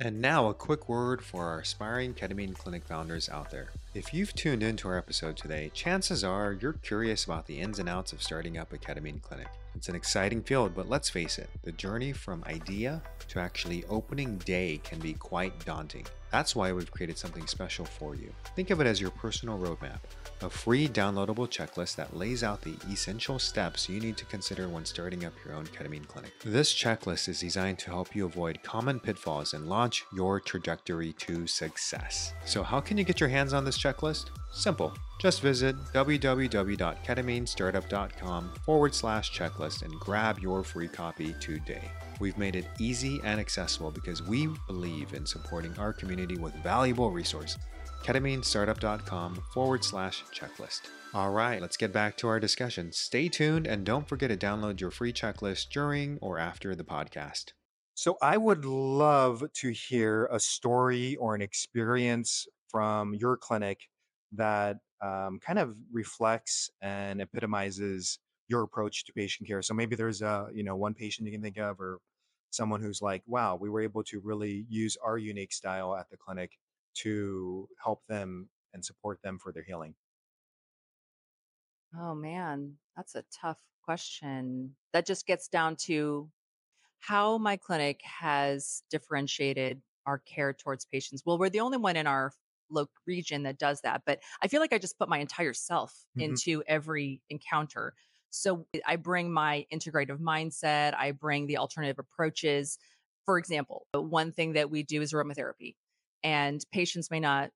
And 0.00 0.20
now, 0.20 0.48
a 0.48 0.54
quick 0.54 0.88
word 0.88 1.22
for 1.22 1.44
our 1.44 1.60
aspiring 1.60 2.14
ketamine 2.14 2.56
clinic 2.56 2.84
founders 2.84 3.28
out 3.28 3.52
there. 3.52 3.68
If 3.94 4.12
you've 4.12 4.34
tuned 4.34 4.64
into 4.64 4.88
our 4.88 4.98
episode 4.98 5.36
today, 5.36 5.70
chances 5.72 6.24
are 6.24 6.52
you're 6.60 6.72
curious 6.72 7.24
about 7.24 7.46
the 7.46 7.60
ins 7.60 7.78
and 7.78 7.88
outs 7.88 8.12
of 8.12 8.20
starting 8.20 8.58
up 8.58 8.72
a 8.72 8.78
ketamine 8.78 9.22
clinic. 9.22 9.46
It's 9.76 9.88
an 9.88 9.94
exciting 9.94 10.42
field, 10.42 10.74
but 10.74 10.88
let's 10.88 11.10
face 11.10 11.38
it, 11.38 11.48
the 11.62 11.70
journey 11.70 12.12
from 12.12 12.42
idea 12.46 13.02
to 13.28 13.38
actually 13.38 13.84
opening 13.84 14.38
day 14.38 14.80
can 14.82 14.98
be 14.98 15.12
quite 15.12 15.64
daunting. 15.64 16.06
That's 16.32 16.56
why 16.56 16.72
we've 16.72 16.90
created 16.90 17.16
something 17.16 17.46
special 17.46 17.84
for 17.84 18.16
you. 18.16 18.32
Think 18.56 18.70
of 18.70 18.80
it 18.80 18.88
as 18.88 19.00
your 19.00 19.10
personal 19.10 19.58
roadmap, 19.58 20.00
a 20.42 20.50
free 20.50 20.88
downloadable 20.88 21.48
checklist 21.48 21.94
that 21.96 22.16
lays 22.16 22.42
out 22.42 22.62
the 22.62 22.74
essential 22.90 23.38
steps 23.38 23.88
you 23.88 24.00
need 24.00 24.16
to 24.16 24.24
consider 24.26 24.68
when 24.68 24.84
starting 24.84 25.24
up 25.24 25.32
your 25.44 25.54
own 25.54 25.66
ketamine 25.66 26.06
clinic. 26.06 26.32
This 26.44 26.74
checklist 26.74 27.28
is 27.28 27.40
designed 27.40 27.78
to 27.80 27.90
help 27.90 28.14
you 28.14 28.26
avoid 28.26 28.62
common 28.62 29.00
pitfalls 29.00 29.54
and 29.54 29.68
launch 29.68 30.04
your 30.14 30.38
trajectory 30.40 31.12
to 31.14 31.46
success. 31.46 32.32
So, 32.44 32.62
how 32.62 32.80
can 32.80 32.98
you 32.98 33.04
get 33.04 33.20
your 33.20 33.28
hands 33.28 33.52
on 33.52 33.64
this 33.64 33.78
checklist? 33.78 34.26
Simple. 34.52 34.92
Just 35.20 35.40
visit 35.40 35.76
www.ketaminestartup.com 35.92 38.52
forward 38.64 38.94
slash 38.94 39.36
checklist 39.36 39.82
and 39.82 39.92
grab 40.00 40.38
your 40.38 40.62
free 40.62 40.88
copy 40.88 41.34
today. 41.40 41.90
We've 42.20 42.38
made 42.38 42.54
it 42.56 42.66
easy 42.78 43.20
and 43.24 43.40
accessible 43.40 43.90
because 43.90 44.22
we 44.22 44.48
believe 44.66 45.14
in 45.14 45.26
supporting 45.26 45.76
our 45.78 45.92
community 45.92 46.36
with 46.36 46.54
valuable 46.62 47.10
resources. 47.10 47.58
KetamineStartup.com 48.04 49.42
forward 49.52 49.82
slash 49.82 50.24
checklist. 50.32 50.82
All 51.14 51.30
right, 51.30 51.60
let's 51.60 51.76
get 51.76 51.92
back 51.92 52.16
to 52.18 52.28
our 52.28 52.38
discussion. 52.38 52.92
Stay 52.92 53.28
tuned 53.28 53.66
and 53.66 53.84
don't 53.84 54.08
forget 54.08 54.30
to 54.30 54.36
download 54.36 54.80
your 54.80 54.90
free 54.90 55.12
checklist 55.12 55.70
during 55.70 56.18
or 56.20 56.38
after 56.38 56.74
the 56.74 56.84
podcast. 56.84 57.52
So, 57.94 58.16
I 58.20 58.36
would 58.36 58.64
love 58.64 59.44
to 59.52 59.70
hear 59.70 60.28
a 60.30 60.40
story 60.40 61.16
or 61.16 61.34
an 61.34 61.40
experience 61.42 62.46
from 62.68 63.14
your 63.14 63.36
clinic 63.36 63.88
that 64.32 64.78
um, 65.00 65.38
kind 65.38 65.58
of 65.58 65.76
reflects 65.92 66.70
and 66.82 67.20
epitomizes 67.20 68.18
your 68.48 68.62
approach 68.62 69.04
to 69.04 69.12
patient 69.12 69.48
care. 69.48 69.62
So 69.62 69.74
maybe 69.74 69.96
there's 69.96 70.22
a 70.22 70.48
you 70.52 70.64
know 70.64 70.76
one 70.76 70.94
patient 70.94 71.26
you 71.26 71.32
can 71.32 71.42
think 71.42 71.58
of, 71.58 71.80
or 71.80 71.98
someone 72.50 72.80
who's 72.80 73.00
like, 73.02 73.22
wow, 73.26 73.56
we 73.60 73.70
were 73.70 73.80
able 73.80 74.02
to 74.04 74.20
really 74.20 74.66
use 74.68 74.96
our 75.04 75.18
unique 75.18 75.52
style 75.52 75.94
at 75.96 76.08
the 76.10 76.16
clinic 76.16 76.52
to 76.94 77.68
help 77.82 78.06
them 78.06 78.50
and 78.72 78.84
support 78.84 79.22
them 79.22 79.38
for 79.38 79.52
their 79.52 79.64
healing. 79.64 79.94
oh 81.96 82.14
man 82.14 82.76
that's 82.96 83.14
a 83.14 83.24
tough 83.32 83.62
question 83.82 84.74
that 84.92 85.06
just 85.06 85.26
gets 85.26 85.48
down 85.48 85.76
to 85.76 86.30
how 87.00 87.38
my 87.38 87.56
clinic 87.56 88.02
has 88.04 88.84
differentiated 88.90 89.82
our 90.06 90.18
care 90.18 90.52
towards 90.54 90.84
patients. 90.86 91.22
Well, 91.26 91.38
we're 91.38 91.50
the 91.50 91.60
only 91.60 91.78
one 91.78 91.96
in 91.96 92.06
our 92.06 92.32
loc 92.70 92.90
region 93.06 93.44
that 93.44 93.58
does 93.58 93.82
that, 93.82 94.02
but 94.06 94.22
I 94.42 94.48
feel 94.48 94.60
like 94.60 94.72
I 94.72 94.78
just 94.78 94.98
put 94.98 95.08
my 95.08 95.18
entire 95.18 95.54
self 95.54 96.06
Mhm. 96.14 96.38
into 96.38 96.62
every 96.68 97.22
encounter. 97.30 97.94
So 98.30 98.66
I 98.86 98.96
bring 98.96 99.32
my 99.32 99.66
integrative 99.72 100.20
mindset, 100.20 100.94
I 100.96 101.12
bring 101.12 101.46
the 101.48 101.58
alternative 101.58 101.98
approaches. 101.98 102.78
For 103.26 103.38
example, 103.38 103.86
one 103.94 104.32
thing 104.32 104.54
that 104.54 104.70
we 104.70 104.82
do 104.84 105.02
is 105.02 105.12
aromatherapy, 105.12 105.76
and 106.24 106.64
patients 106.72 107.10
may 107.10 107.20
not 107.20 107.52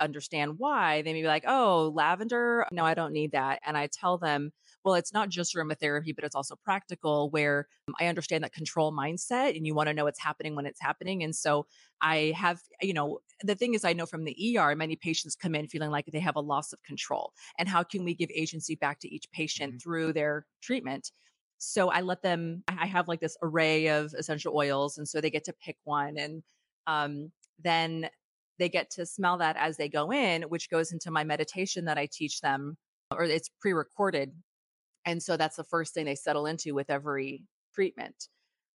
understand 0.00 0.58
why. 0.58 1.02
They 1.02 1.12
may 1.12 1.22
be 1.22 1.28
like, 1.28 1.44
oh, 1.46 1.92
lavender, 1.94 2.66
no, 2.70 2.84
I 2.84 2.94
don't 2.94 3.12
need 3.12 3.32
that. 3.32 3.60
And 3.66 3.76
I 3.76 3.88
tell 3.88 4.16
them, 4.16 4.52
well, 4.84 4.94
it's 4.94 5.12
not 5.12 5.28
just 5.28 5.54
aromatherapy, 5.56 6.14
but 6.14 6.24
it's 6.24 6.36
also 6.36 6.56
practical 6.56 7.30
where 7.30 7.66
um, 7.88 7.94
I 8.00 8.06
understand 8.06 8.44
that 8.44 8.52
control 8.52 8.92
mindset 8.92 9.56
and 9.56 9.66
you 9.66 9.74
want 9.74 9.88
to 9.88 9.94
know 9.94 10.04
what's 10.04 10.20
happening 10.22 10.54
when 10.54 10.66
it's 10.66 10.80
happening. 10.80 11.24
And 11.24 11.34
so 11.34 11.66
I 12.00 12.32
have, 12.36 12.60
you 12.80 12.92
know, 12.94 13.18
the 13.42 13.56
thing 13.56 13.74
is, 13.74 13.84
I 13.84 13.92
know 13.92 14.06
from 14.06 14.24
the 14.24 14.36
ER, 14.38 14.76
many 14.76 14.94
patients 14.96 15.34
come 15.34 15.54
in 15.56 15.66
feeling 15.68 15.90
like 15.90 16.06
they 16.06 16.20
have 16.20 16.36
a 16.36 16.40
loss 16.40 16.72
of 16.72 16.82
control. 16.84 17.32
And 17.58 17.68
how 17.68 17.82
can 17.82 18.04
we 18.04 18.14
give 18.14 18.30
agency 18.32 18.76
back 18.76 19.00
to 19.00 19.08
each 19.12 19.30
patient 19.32 19.74
Mhm. 19.74 19.82
through 19.82 20.12
their 20.12 20.46
treatment? 20.62 21.10
So 21.58 21.90
I 21.90 22.02
let 22.02 22.22
them, 22.22 22.62
I 22.68 22.86
have 22.86 23.08
like 23.08 23.20
this 23.20 23.36
array 23.42 23.88
of 23.88 24.14
essential 24.14 24.54
oils. 24.56 24.96
And 24.96 25.08
so 25.08 25.20
they 25.20 25.30
get 25.30 25.44
to 25.44 25.52
pick 25.52 25.76
one. 25.84 26.16
And 26.16 26.42
um, 26.86 27.32
then 27.62 28.08
they 28.58 28.68
get 28.68 28.90
to 28.90 29.06
smell 29.06 29.38
that 29.38 29.56
as 29.56 29.76
they 29.76 29.88
go 29.88 30.12
in, 30.12 30.42
which 30.42 30.70
goes 30.70 30.92
into 30.92 31.10
my 31.10 31.24
meditation 31.24 31.84
that 31.84 31.98
I 31.98 32.08
teach 32.10 32.40
them, 32.40 32.76
or 33.10 33.24
it's 33.24 33.50
pre 33.60 33.72
recorded. 33.72 34.32
And 35.04 35.22
so 35.22 35.36
that's 35.36 35.56
the 35.56 35.64
first 35.64 35.94
thing 35.94 36.04
they 36.04 36.14
settle 36.14 36.46
into 36.46 36.74
with 36.74 36.90
every 36.90 37.44
treatment. 37.74 38.28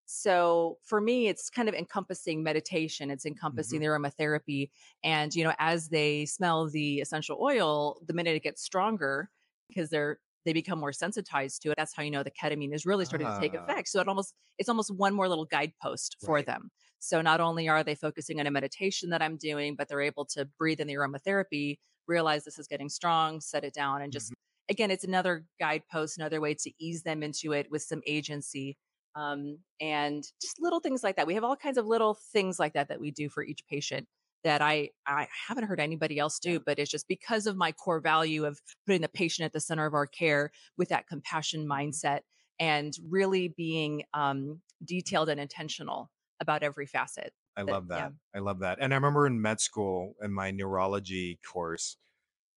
So 0.06 0.78
for 0.84 1.00
me, 1.00 1.28
it's 1.28 1.50
kind 1.50 1.70
of 1.70 1.76
encompassing 1.76 2.44
meditation, 2.44 3.10
it's 3.10 3.26
encompassing 3.26 3.82
mm-hmm. 3.82 4.04
the 4.04 4.10
aromatherapy. 4.10 4.70
And, 5.04 5.34
you 5.34 5.44
know, 5.44 5.54
as 5.60 5.90
they 5.90 6.26
smell 6.26 6.70
the 6.70 7.00
essential 7.00 7.38
oil, 7.42 8.00
the 8.06 8.14
minute 8.14 8.36
it 8.36 8.44
gets 8.44 8.64
stronger, 8.64 9.30
because 9.70 9.90
they're 9.90 10.20
they 10.46 10.54
become 10.54 10.80
more 10.80 10.94
sensitized 10.94 11.62
to 11.64 11.72
it. 11.72 11.76
That's 11.78 11.94
how 11.96 12.04
you 12.04 12.12
know 12.12 12.24
the 12.24 12.32
ketamine 12.32 12.74
is 12.74 12.86
really 12.86 13.06
starting 13.06 13.28
to 13.28 13.34
take 13.40 13.54
Ah. 13.54 13.68
effect. 13.68 13.88
So 13.90 14.00
it 14.02 14.08
almost 14.08 14.34
it's 14.58 14.70
almost 14.70 14.94
one 14.96 15.14
more 15.14 15.28
little 15.30 15.46
guidepost 15.46 16.18
for 16.20 16.42
Right. 16.42 16.44
them. 16.44 16.70
So 17.00 17.22
not 17.22 17.42
only 17.42 17.68
are 17.70 17.84
they 17.84 17.96
focusing 17.96 18.40
on 18.40 18.48
a 18.48 18.52
meditation 18.52 19.10
that 19.10 19.22
I'm 19.22 19.38
doing, 19.38 19.76
but 19.76 19.88
they're 19.88 20.02
able 20.02 20.26
to 20.28 20.46
breathe 20.46 20.80
in 20.80 20.88
the 20.88 20.94
aromatherapy, 20.96 21.78
realize 22.08 22.44
this 22.46 22.60
is 22.60 22.68
getting 22.68 22.90
strong, 22.90 23.42
set 23.42 23.64
it 23.64 23.74
down, 23.74 24.02
and 24.02 24.12
just 24.12 24.34
again, 24.70 24.92
it's 24.92 25.04
another 25.04 25.46
guidepost, 25.60 26.18
another 26.18 26.40
way 26.42 26.54
to 26.56 26.72
ease 26.80 27.04
them 27.04 27.24
into 27.24 27.52
it 27.54 27.70
with 27.72 27.82
some 27.82 28.02
agency. 28.08 28.78
Um, 29.16 29.60
and 29.80 30.24
just 30.42 30.60
little 30.60 30.80
things 30.80 31.04
like 31.04 31.18
that. 31.18 31.28
We 31.28 31.36
have 31.36 31.44
all 31.44 31.56
kinds 31.56 31.78
of 31.78 31.86
little 31.86 32.16
things 32.16 32.60
like 32.60 32.74
that 32.74 32.88
that 32.88 33.00
we 33.00 33.12
do 33.12 33.30
for 33.30 33.44
each 33.44 33.66
patient 33.68 34.08
that 34.44 34.62
I 34.62 34.90
I 35.08 35.28
haven't 35.48 35.66
heard 35.66 35.80
anybody 35.80 36.20
else 36.20 36.40
do, 36.40 36.60
but 36.60 36.80
it's 36.80 36.92
just 36.92 37.08
because 37.08 37.48
of 37.48 37.56
my 37.56 37.72
core 37.72 38.00
value 38.00 38.46
of 38.46 38.60
putting 38.86 39.02
the 39.02 39.10
patient 39.10 39.46
at 39.46 39.54
the 39.54 39.60
center 39.60 39.86
of 39.86 39.94
our 39.94 40.08
care 40.08 40.52
with 40.78 40.90
that 40.90 41.08
compassion 41.08 41.68
mindset 41.68 42.22
and 42.60 42.94
really 43.10 43.48
being 43.48 44.04
um, 44.14 44.62
detailed 44.84 45.30
and 45.30 45.40
intentional 45.40 46.12
about 46.40 46.64
every 46.64 46.86
facet. 46.86 47.34
I 47.56 47.64
that- 47.64 47.72
love 47.72 47.88
yeah. 47.90 47.96
that. 47.96 48.14
I 48.36 48.40
love 48.40 48.60
that. 48.60 48.78
And 48.82 48.94
I 48.94 48.98
remember 48.98 49.28
in 49.28 49.42
med 49.42 49.60
school, 49.60 50.16
in 50.22 50.32
my 50.34 50.52
neurology 50.52 51.40
course, 51.46 51.98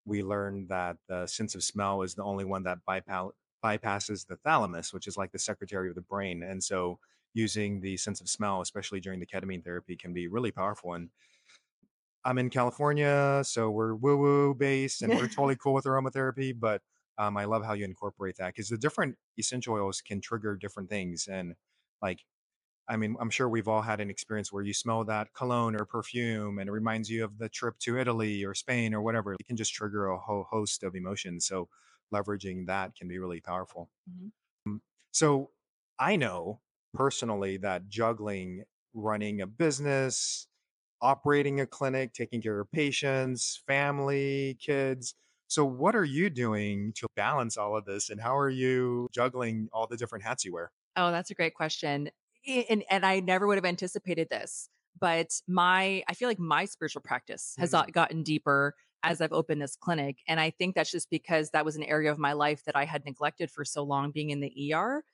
we 0.05 0.23
learned 0.23 0.69
that 0.69 0.97
the 1.09 1.27
sense 1.27 1.55
of 1.55 1.63
smell 1.63 2.03
is 2.03 2.15
the 2.15 2.23
only 2.23 2.45
one 2.45 2.63
that 2.65 2.79
bypass, 2.87 3.31
bypasses 3.65 4.27
the 4.27 4.37
thalamus, 4.37 4.93
which 4.93 5.07
is 5.07 5.17
like 5.17 5.33
the 5.33 5.39
secretary 5.39 5.89
of 5.89 5.97
the 5.97 6.03
brain. 6.03 6.43
And 6.43 6.63
so 6.63 6.99
using 7.35 7.81
the 7.81 7.97
sense 7.97 8.21
of 8.21 8.29
smell, 8.29 8.61
especially 8.61 9.01
during 9.01 9.21
the 9.21 9.27
ketamine 9.27 9.65
therapy, 9.65 9.97
can 9.97 10.15
be 10.15 10.29
really 10.29 10.51
powerful. 10.51 10.95
And 10.95 11.11
I'm 12.27 12.39
in 12.39 12.51
California, 12.51 13.43
so 13.45 13.71
we're 13.71 13.95
woo 13.95 14.19
woo 14.19 14.55
based 14.55 15.03
and 15.03 15.15
we're 15.15 15.29
totally 15.29 15.57
cool 15.63 15.75
with 15.75 15.87
aromatherapy. 15.87 16.55
But 16.59 16.83
um, 17.19 17.37
I 17.39 17.47
love 17.47 17.65
how 17.65 17.75
you 17.75 17.87
incorporate 17.87 18.37
that 18.39 18.49
because 18.49 18.71
the 18.71 18.79
different 18.79 19.17
essential 19.39 19.75
oils 19.77 20.03
can 20.03 20.21
trigger 20.21 20.57
different 20.57 20.91
things. 20.91 21.29
And 21.29 21.55
like 22.03 22.21
I 22.89 22.97
mean, 22.97 23.17
I'm 23.21 23.31
sure 23.31 23.49
we've 23.49 23.69
all 23.69 23.83
had 23.83 24.01
an 24.01 24.11
experience 24.11 24.53
where 24.53 24.63
you 24.63 24.75
smell 24.75 25.05
that 25.05 25.35
cologne 25.35 25.75
or 25.75 25.85
perfume 25.87 26.59
and 26.59 26.69
it 26.69 26.73
reminds 26.73 27.11
you 27.11 27.25
of 27.25 27.39
the 27.39 27.49
trip 27.49 27.79
to 27.81 27.99
Italy 27.99 28.45
or 28.45 28.55
Spain 28.55 28.95
or 28.95 29.03
whatever. 29.03 29.35
It 29.35 29.47
can 29.47 29.57
just 29.57 29.75
trigger 29.75 30.07
a 30.07 30.19
whole 30.19 30.45
host 30.51 30.85
of 30.85 30.95
emotions. 30.95 31.47
So 31.47 31.69
leveraging 32.15 32.67
that 32.67 32.95
can 32.95 33.09
be 33.09 33.19
really 33.19 33.41
powerful. 33.41 33.91
Mhm. 34.11 34.33
Mm, 34.69 34.81
So 35.13 35.51
I 35.99 36.17
know 36.17 36.61
personally 36.95 37.57
that 37.59 37.89
juggling 37.89 38.65
running 38.95 39.41
a 39.41 39.47
business, 39.47 40.47
operating 41.01 41.61
a 41.61 41.67
clinic, 41.67 42.13
taking 42.15 42.43
care 42.43 42.61
of 42.61 42.71
patients, 42.71 43.63
family, 43.67 44.57
kids. 44.61 45.15
So, 45.49 45.65
what 45.65 45.95
are 45.97 46.05
you 46.05 46.31
doing 46.31 46.93
to 46.95 47.07
balance 47.17 47.57
all 47.57 47.77
of 47.77 47.85
this? 47.85 48.11
And 48.11 48.21
how 48.21 48.37
are 48.39 48.51
you 48.51 49.09
juggling 49.13 49.69
all 49.73 49.87
the 49.87 49.97
different 49.97 50.25
hats 50.25 50.45
you 50.45 50.53
wear? 50.53 50.73
Oh, 50.97 51.11
that's 51.11 51.31
a 51.31 51.35
great 51.35 51.55
question. 51.55 52.11
And 52.47 52.85
and 52.91 53.05
I 53.05 53.21
never 53.21 53.47
would 53.47 53.57
have 53.59 53.65
anticipated 53.65 54.29
this, 54.31 54.69
but 54.99 55.41
my 55.49 56.05
I 56.09 56.15
feel 56.15 56.29
like 56.29 56.39
my 56.39 56.65
spiritual 56.65 57.03
practice 57.03 57.57
has 57.59 57.71
Mm. 57.71 57.73
got- 57.73 57.93
gotten 57.93 58.23
deeper 58.23 58.75
as 59.03 59.21
I've 59.21 59.33
opened 59.33 59.61
this 59.63 59.77
clinic, 59.77 60.23
and 60.29 60.41
I 60.41 60.51
think 60.51 60.75
that's 60.75 60.91
just 60.91 61.11
because 61.11 61.51
that 61.51 61.65
was 61.65 61.77
an 61.77 61.83
area 61.85 62.11
of 62.11 62.19
my 62.19 62.33
life 62.33 62.65
that 62.65 62.77
I 62.77 62.85
had 62.85 63.05
neglected 63.05 63.51
for 63.51 63.65
so 63.65 63.83
long, 63.85 64.11
being 64.13 64.31
in 64.31 64.41
the 64.41 64.53
ER. 64.65 65.05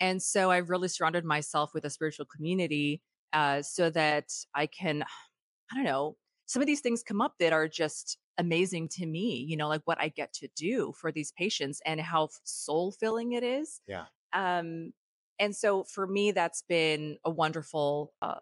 And 0.00 0.22
so 0.22 0.50
I've 0.50 0.70
really 0.70 0.88
surrounded 0.88 1.24
myself 1.24 1.72
with 1.74 1.84
a 1.84 1.90
spiritual 1.90 2.26
community 2.26 3.00
uh, 3.32 3.62
so 3.62 3.90
that 3.90 4.30
I 4.54 4.66
can, 4.66 5.02
I 5.70 5.74
don't 5.74 5.84
know, 5.84 6.16
some 6.46 6.62
of 6.62 6.66
these 6.66 6.80
things 6.80 7.02
come 7.02 7.20
up 7.20 7.34
that 7.40 7.52
are 7.52 7.68
just 7.68 8.18
amazing 8.38 8.88
to 8.88 9.06
me, 9.06 9.44
you 9.48 9.56
know, 9.56 9.68
like 9.68 9.82
what 9.84 10.00
I 10.00 10.08
get 10.08 10.32
to 10.34 10.48
do 10.56 10.92
for 11.00 11.12
these 11.12 11.32
patients 11.32 11.80
and 11.86 12.00
how 12.00 12.28
soul 12.44 12.92
filling 12.92 13.32
it 13.32 13.42
is. 13.42 13.80
Yeah. 13.86 14.04
Um, 14.32 14.92
and 15.38 15.54
so 15.54 15.84
for 15.84 16.06
me, 16.06 16.32
that's 16.32 16.62
been 16.68 17.18
a 17.24 17.30
wonderful 17.30 18.12
uh, 18.20 18.40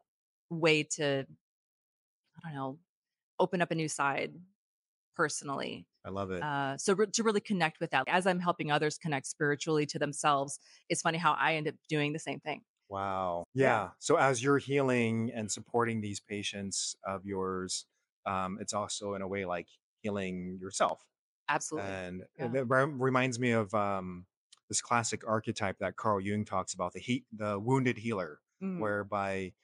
way 0.48 0.82
to, 0.96 1.26
I 2.36 2.48
don't 2.48 2.54
know, 2.54 2.78
open 3.38 3.62
up 3.62 3.70
a 3.70 3.74
new 3.74 3.88
side 3.88 4.32
personally. 5.16 5.86
I 6.04 6.10
love 6.10 6.30
it. 6.30 6.42
Uh, 6.42 6.76
so 6.78 6.94
re- 6.94 7.06
to 7.12 7.22
really 7.22 7.40
connect 7.40 7.80
with 7.80 7.90
that, 7.90 8.04
as 8.08 8.26
I'm 8.26 8.40
helping 8.40 8.70
others 8.70 8.98
connect 8.98 9.26
spiritually 9.26 9.86
to 9.86 9.98
themselves, 9.98 10.58
it's 10.88 11.02
funny 11.02 11.18
how 11.18 11.32
I 11.32 11.54
end 11.54 11.68
up 11.68 11.74
doing 11.88 12.12
the 12.12 12.18
same 12.18 12.40
thing. 12.40 12.62
Wow. 12.90 13.44
Yeah. 13.54 13.64
Yeah. 13.66 13.88
So 14.00 14.16
as 14.16 14.42
you're 14.42 14.58
healing 14.58 15.30
and 15.34 15.50
supporting 15.50 16.00
these 16.00 16.20
patients 16.20 16.96
of 17.06 17.24
yours, 17.24 17.86
um, 18.26 18.58
it's 18.60 18.74
also 18.74 19.14
in 19.14 19.22
a 19.22 19.28
way 19.28 19.44
like 19.46 19.68
healing 20.02 20.58
yourself. 20.60 21.02
Absolutely. 21.48 21.90
And 21.90 22.22
Yeah. 22.38 22.48
that 22.48 22.64
rem- 22.66 23.00
reminds 23.00 23.38
me 23.38 23.52
of 23.52 23.72
um, 23.74 24.26
this 24.68 24.80
classic 24.82 25.22
archetype 25.26 25.78
that 25.78 25.96
Carl 25.96 26.20
Jung 26.20 26.44
talks 26.44 26.74
about 26.74 26.92
the 26.92 27.00
heat, 27.00 27.24
the 27.32 27.58
wounded 27.58 27.96
healer, 27.98 28.40
Mm. 28.62 28.78
whereby 28.78 29.54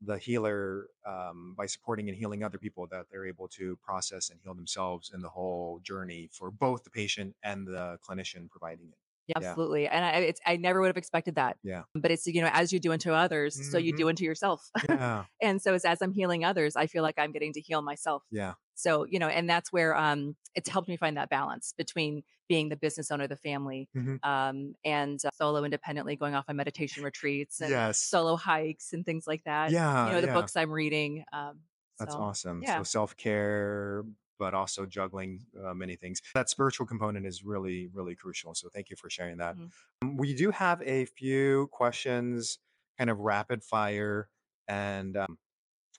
the 0.00 0.18
healer, 0.18 0.88
um, 1.06 1.54
by 1.56 1.66
supporting 1.66 2.08
and 2.08 2.18
healing 2.18 2.42
other 2.42 2.58
people, 2.58 2.88
that 2.88 3.06
they're 3.08 3.24
able 3.26 3.46
to 3.46 3.76
process 3.76 4.30
and 4.30 4.40
heal 4.42 4.52
themselves 4.54 5.12
in 5.14 5.20
the 5.20 5.28
whole 5.28 5.78
journey 5.78 6.28
for 6.32 6.50
both 6.50 6.82
the 6.82 6.90
patient 6.90 7.36
and 7.44 7.68
the 7.68 7.98
clinician 8.02 8.50
providing 8.50 8.88
it. 8.88 8.98
Yeah, 9.28 9.38
absolutely. 9.38 9.86
And 9.88 10.04
I, 10.04 10.10
it's, 10.18 10.40
I 10.46 10.56
never 10.56 10.80
would 10.80 10.88
have 10.88 10.96
expected 10.96 11.36
that. 11.36 11.56
Yeah. 11.62 11.82
But 11.94 12.10
it's, 12.10 12.26
you 12.26 12.40
know, 12.42 12.50
as 12.52 12.72
you 12.72 12.80
do 12.80 12.92
unto 12.92 13.12
others, 13.12 13.70
so 13.70 13.78
you 13.78 13.92
Mhm. 13.94 13.96
do 13.98 14.08
unto 14.08 14.24
yourself. 14.24 14.68
Yeah. 14.88 15.24
and 15.40 15.62
so 15.62 15.74
it's 15.74 15.84
as 15.84 16.02
I'm 16.02 16.12
healing 16.12 16.44
others, 16.44 16.74
I 16.76 16.86
feel 16.86 17.02
like 17.02 17.18
I'm 17.18 17.32
getting 17.32 17.52
to 17.54 17.60
heal 17.60 17.82
myself. 17.82 18.24
Yeah. 18.30 18.54
So, 18.74 19.04
you 19.06 19.18
know, 19.18 19.28
and 19.28 19.48
that's 19.48 19.72
where 19.72 19.96
um, 19.96 20.34
it's 20.54 20.68
helped 20.68 20.88
me 20.88 20.96
find 20.96 21.16
that 21.16 21.28
balance 21.30 21.72
between 21.76 22.22
being 22.48 22.68
the 22.68 22.76
business 22.76 23.10
owner 23.10 23.24
of 23.24 23.30
the 23.30 23.36
family 23.36 23.88
Mhm. 23.96 24.18
um, 24.24 24.74
and 24.84 25.24
uh, 25.24 25.30
solo 25.34 25.62
independently 25.64 26.16
going 26.16 26.34
off 26.34 26.46
on 26.48 26.56
meditation 26.56 27.04
retreats 27.04 27.60
and 27.60 27.70
Yes. 27.70 27.98
solo 27.98 28.36
hikes 28.36 28.92
and 28.92 29.06
things 29.06 29.26
like 29.26 29.44
that. 29.44 29.70
Yeah. 29.70 30.06
you 30.08 30.12
know, 30.14 30.20
the 30.20 30.26
yeah. 30.26 30.34
books 30.34 30.56
I'm 30.56 30.70
reading. 30.70 31.24
Um, 31.32 31.60
That's 31.98 32.12
so, 32.14 32.20
awesome. 32.20 32.62
yeah. 32.62 32.78
So 32.78 32.82
self 32.82 33.16
care, 33.16 34.04
but 34.42 34.54
also 34.54 34.84
juggling 34.84 35.46
uh, 35.64 35.72
many 35.72 35.94
things. 35.94 36.20
That 36.34 36.50
spiritual 36.50 36.84
component 36.84 37.26
is 37.26 37.44
really, 37.44 37.88
really 37.94 38.16
crucial. 38.16 38.56
So 38.56 38.68
thank 38.68 38.90
you 38.90 38.96
for 38.96 39.08
sharing 39.08 39.36
that. 39.36 39.56
Mhm. 39.56 39.70
Um, 40.02 40.16
We 40.16 40.34
do 40.34 40.50
have 40.50 40.82
a 40.82 41.04
few 41.04 41.68
questions, 41.70 42.58
kind 42.98 43.08
of 43.08 43.20
rapid 43.20 43.62
fire. 43.62 44.28
And 44.66 45.16
um, 45.16 45.38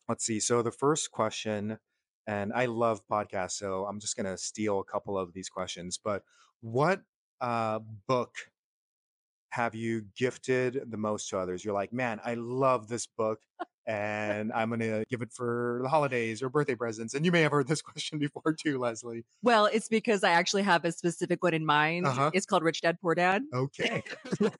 let's 0.10 0.25
see. 0.25 0.41
So 0.41 0.62
the 0.62 0.73
first 0.73 1.10
question, 1.12 1.79
and 2.27 2.51
I 2.51 2.65
love 2.65 3.08
podcasts, 3.08 3.53
so 3.53 3.86
I'm 3.86 4.01
just 4.01 4.17
going 4.17 4.25
to 4.25 4.38
steal 4.38 4.82
a 4.82 4.84
couple 4.84 5.17
of 5.17 5.32
these 5.32 5.47
questions. 5.47 5.97
But 5.97 6.23
what 6.60 7.01
uh, 7.39 7.79
book 8.08 8.36
have 9.51 9.73
you 9.73 10.06
gifted 10.17 10.91
the 10.91 10.97
most 10.97 11.29
to 11.29 11.38
others? 11.38 11.63
You're 11.63 11.79
like, 11.82 11.93
man, 11.93 12.19
I 12.25 12.34
love 12.34 12.89
this 12.89 13.08
book 13.08 13.39
and 13.85 14.51
I'm 14.53 14.69
going 14.69 14.79
to 14.79 15.03
give 15.09 15.21
it 15.21 15.31
for 15.33 15.79
the 15.83 15.89
holidays 15.89 16.41
or 16.41 16.49
birthday 16.49 16.75
presents. 16.75 17.13
And 17.13 17.25
you 17.25 17.31
may 17.31 17.41
have 17.41 17.51
heard 17.51 17.67
this 17.67 17.81
question 17.91 18.19
before 18.19 18.53
too, 18.53 18.77
Leslie. 18.79 19.25
Well, 19.41 19.65
it's 19.65 19.89
because 19.89 20.23
I 20.23 20.31
actually 20.31 20.63
have 20.63 20.85
a 20.85 20.91
specific 20.91 21.43
one 21.43 21.53
in 21.53 21.65
mind. 21.65 22.05
Uh-huh. 22.07 22.31
It's 22.33 22.45
called 22.45 22.63
Rich 22.63 22.81
Dad 22.81 22.97
Poor 23.01 23.15
Dad. 23.15 23.43
Okay. 23.53 24.03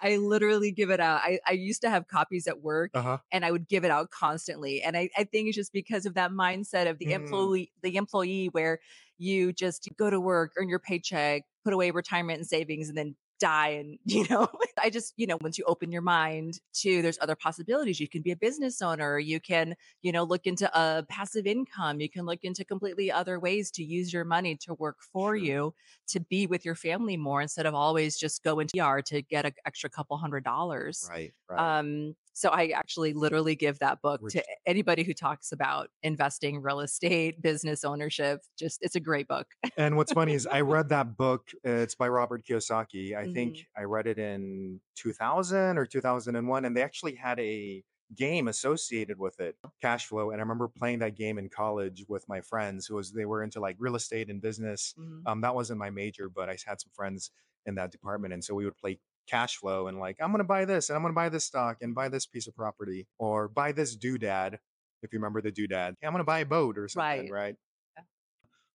I 0.00 0.16
literally 0.18 0.70
give 0.70 0.90
it 0.90 1.00
out. 1.00 1.20
I, 1.22 1.38
I 1.46 1.52
used 1.52 1.80
to 1.82 1.88
have 1.90 2.08
copies 2.08 2.46
at 2.46 2.60
work 2.60 2.90
Uh 2.94 3.00
huh. 3.02 3.18
and 3.32 3.44
I 3.44 3.50
would 3.50 3.68
give 3.68 3.84
it 3.84 3.90
out 3.90 4.10
constantly. 4.10 4.82
And 4.82 4.96
I, 4.96 5.08
I 5.16 5.24
think 5.24 5.48
it's 5.48 5.56
just 5.56 5.72
because 5.72 6.04
of 6.04 6.14
that 6.14 6.30
mindset 6.30 6.90
of 6.90 6.98
the 6.98 7.06
Mm. 7.06 7.12
employee, 7.14 7.72
the 7.82 7.96
employee 7.96 8.48
where 8.52 8.80
you 9.16 9.52
just 9.52 9.88
go 9.96 10.10
to 10.10 10.20
work, 10.20 10.52
earn 10.58 10.68
your 10.68 10.78
paycheck, 10.78 11.42
put 11.64 11.72
away 11.72 11.90
retirement 11.90 12.38
and 12.38 12.46
savings, 12.46 12.88
and 12.90 12.98
then 12.98 13.16
die. 13.38 13.68
And, 13.70 13.98
you 14.04 14.26
know, 14.28 14.48
I 14.80 14.90
just, 14.90 15.14
you 15.16 15.26
know, 15.26 15.38
once 15.40 15.58
you 15.58 15.64
open 15.66 15.92
your 15.92 16.02
mind 16.02 16.60
to 16.74 17.02
there's 17.02 17.18
other 17.20 17.36
possibilities, 17.36 18.00
you 18.00 18.08
can 18.08 18.22
be 18.22 18.30
a 18.30 18.36
business 18.36 18.82
owner, 18.82 19.18
you 19.18 19.40
can, 19.40 19.74
you 20.02 20.12
know, 20.12 20.24
look 20.24 20.46
into 20.46 20.70
a 20.78 21.04
passive 21.08 21.46
income, 21.46 22.00
you 22.00 22.10
can 22.10 22.24
look 22.26 22.40
into 22.42 22.64
completely 22.64 23.10
other 23.10 23.38
ways 23.40 23.70
to 23.72 23.84
use 23.84 24.12
your 24.12 24.24
money 24.24 24.56
to 24.62 24.74
work 24.74 24.96
for 25.12 25.36
Sure. 25.36 25.36
you, 25.36 25.74
to 26.08 26.20
be 26.20 26.46
with 26.46 26.64
your 26.64 26.74
family 26.74 27.16
more 27.16 27.40
instead 27.42 27.66
of 27.66 27.74
always 27.74 28.16
just 28.18 28.42
go 28.42 28.58
into 28.60 28.72
ER 28.74 29.02
to 29.02 29.22
get 29.22 29.44
an 29.46 29.52
extra 29.66 29.90
couple 29.90 30.16
hundred 30.18 30.44
dollars. 30.44 31.10
Right. 31.10 31.34
Right. 31.48 31.74
Um, 31.78 32.16
so 32.34 32.50
I 32.50 32.68
actually 32.68 33.12
literally 33.14 33.54
give 33.56 33.78
that 33.78 34.02
book 34.02 34.20
Which- 34.20 34.34
to 34.34 34.44
anybody 34.66 35.02
who 35.04 35.14
talks 35.14 35.52
about 35.52 35.88
investing, 36.02 36.60
real 36.60 36.80
estate, 36.80 37.40
business 37.40 37.84
ownership. 37.84 38.40
Just 38.58 38.80
it's 38.82 38.96
a 38.96 39.00
great 39.00 39.26
book. 39.28 39.46
and 39.76 39.96
what's 39.96 40.12
funny 40.12 40.34
is 40.34 40.46
I 40.46 40.60
read 40.76 40.88
that 40.90 41.16
book. 41.16 41.48
It's 41.62 41.94
by 41.94 42.08
Robert 42.08 42.44
Kiyosaki. 42.44 43.16
I 43.16 43.24
Mhm. 43.26 43.34
think 43.34 43.66
I 43.76 43.84
read 43.84 44.06
it 44.06 44.18
in 44.18 44.80
2000 44.96 45.78
or 45.78 45.86
2001, 45.86 46.64
and 46.64 46.76
they 46.76 46.82
actually 46.82 47.14
had 47.14 47.38
a 47.40 47.82
game 48.14 48.48
associated 48.48 49.18
with 49.18 49.40
it, 49.40 49.56
cash 49.80 50.06
flow. 50.06 50.30
And 50.30 50.38
I 50.40 50.42
remember 50.42 50.68
playing 50.68 50.98
that 51.00 51.16
game 51.16 51.38
in 51.38 51.48
college 51.48 52.04
with 52.08 52.28
my 52.28 52.40
friends 52.42 52.86
who 52.86 52.96
was 52.96 53.12
they 53.12 53.24
were 53.24 53.42
into 53.42 53.60
like 53.60 53.76
real 53.78 53.96
estate 53.96 54.28
and 54.28 54.40
business. 54.42 54.94
Mhm. 54.98 55.22
Um, 55.26 55.40
that 55.40 55.54
wasn't 55.54 55.78
my 55.78 55.90
major, 55.90 56.28
but 56.28 56.48
I 56.48 56.56
had 56.66 56.80
some 56.80 56.90
friends 56.94 57.30
in 57.66 57.74
that 57.76 57.90
department, 57.92 58.34
and 58.34 58.44
so 58.44 58.54
we 58.54 58.64
would 58.66 58.76
play 58.76 58.98
cash 59.26 59.56
flow 59.56 59.86
and 59.88 59.98
like 59.98 60.16
I'm 60.20 60.30
gonna 60.30 60.44
buy 60.44 60.64
this 60.64 60.88
and 60.88 60.96
I'm 60.96 61.02
gonna 61.02 61.14
buy 61.14 61.28
this 61.28 61.44
stock 61.44 61.78
and 61.80 61.94
buy 61.94 62.08
this 62.08 62.26
piece 62.26 62.46
of 62.46 62.54
property 62.54 63.06
or 63.18 63.48
buy 63.48 63.72
this 63.72 63.96
doodad. 63.96 64.58
If 65.02 65.12
you 65.12 65.18
remember 65.18 65.42
the 65.42 65.52
doodad, 65.52 65.94
I'm 66.02 66.12
gonna 66.12 66.24
buy 66.24 66.40
a 66.40 66.46
boat 66.46 66.78
or 66.78 66.88
something, 66.88 67.30
Right. 67.30 67.30
right? 67.30 67.56
Yeah. 67.96 68.04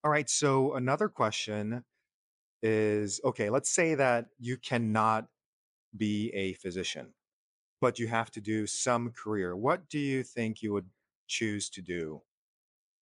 All 0.04 0.12
right. 0.12 0.30
So 0.30 0.74
another 0.76 1.10
question 1.10 1.84
is 2.62 3.22
okay, 3.24 3.50
let's 3.50 3.70
say 3.70 3.96
that 3.96 4.28
you 4.40 4.58
cannot 4.58 5.28
be 5.96 6.30
a 6.34 6.54
physician, 6.54 7.14
but 7.82 8.00
you 8.00 8.08
have 8.08 8.32
to 8.32 8.42
do 8.42 8.68
some 8.68 9.12
career. 9.12 9.56
What 9.56 9.90
do 9.90 10.00
you 10.00 10.24
think 10.24 10.62
you 10.62 10.74
would 10.74 10.90
choose 11.28 11.70
to 11.72 11.82
do? 11.82 12.22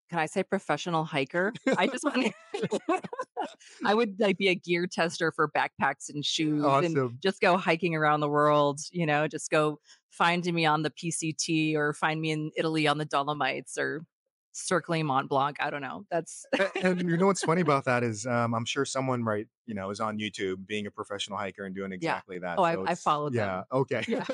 Can 0.10 0.20
I 0.20 0.26
say 0.26 0.43
professional 0.43 1.04
hiker? 1.04 1.52
I 1.78 1.88
just 1.88 2.04
want 2.04 2.28
to. 2.56 3.02
I 3.86 3.93
would 3.93 4.15
like 4.20 4.38
be 4.38 4.48
a 4.48 4.56
gear 4.56 4.88
tester 4.88 5.32
for 5.34 5.50
backpacks 5.50 6.10
and 6.10 6.24
shoes 6.24 6.63
and 6.65 7.20
just 7.22 7.41
go 7.41 7.58
hiking 7.58 7.93
around 7.96 8.22
the 8.22 8.30
world. 8.30 8.80
You 8.91 9.06
know, 9.06 9.28
just 9.28 9.52
go 9.52 9.80
find 10.10 10.46
me 10.46 10.65
on 10.65 10.84
the 10.84 10.91
PCT 10.91 11.76
or 11.76 11.93
find 11.93 12.22
me 12.22 12.32
in 12.32 12.52
Italy 12.56 12.88
on 12.88 12.98
the 12.98 13.06
Dolomites 13.06 13.78
or 13.78 14.06
circling 14.54 15.06
Mont 15.06 15.30
Blanc. 15.30 15.58
I 15.60 15.70
don't 15.70 15.82
know. 15.82 16.06
That's 16.10 16.46
and 16.82 17.02
you 17.02 17.17
know 17.17 17.28
what's 17.28 17.43
funny 17.43 17.62
about 17.62 17.84
that 17.86 18.04
is 18.04 18.26
um, 18.26 18.54
I'm 18.56 18.65
sure 18.65 18.86
someone 18.86 19.24
right 19.26 19.46
you 19.65 19.76
know 19.76 19.89
is 19.89 20.00
on 20.00 20.17
YouTube 20.17 20.65
being 20.65 20.88
a 20.88 20.91
professional 20.91 21.38
hiker 21.38 21.65
and 21.65 21.76
doing 21.76 21.91
exactly 21.91 22.39
that. 22.39 22.58
Oh, 22.58 22.63
I- 22.63 22.74
So 22.76 22.80
I 22.80 22.84
it's- 22.84 23.04
followed 23.04 23.34
them. 23.34 23.46
Yeah. 23.72 23.78
Okay. 23.78 24.04
Yeah. 24.08 24.26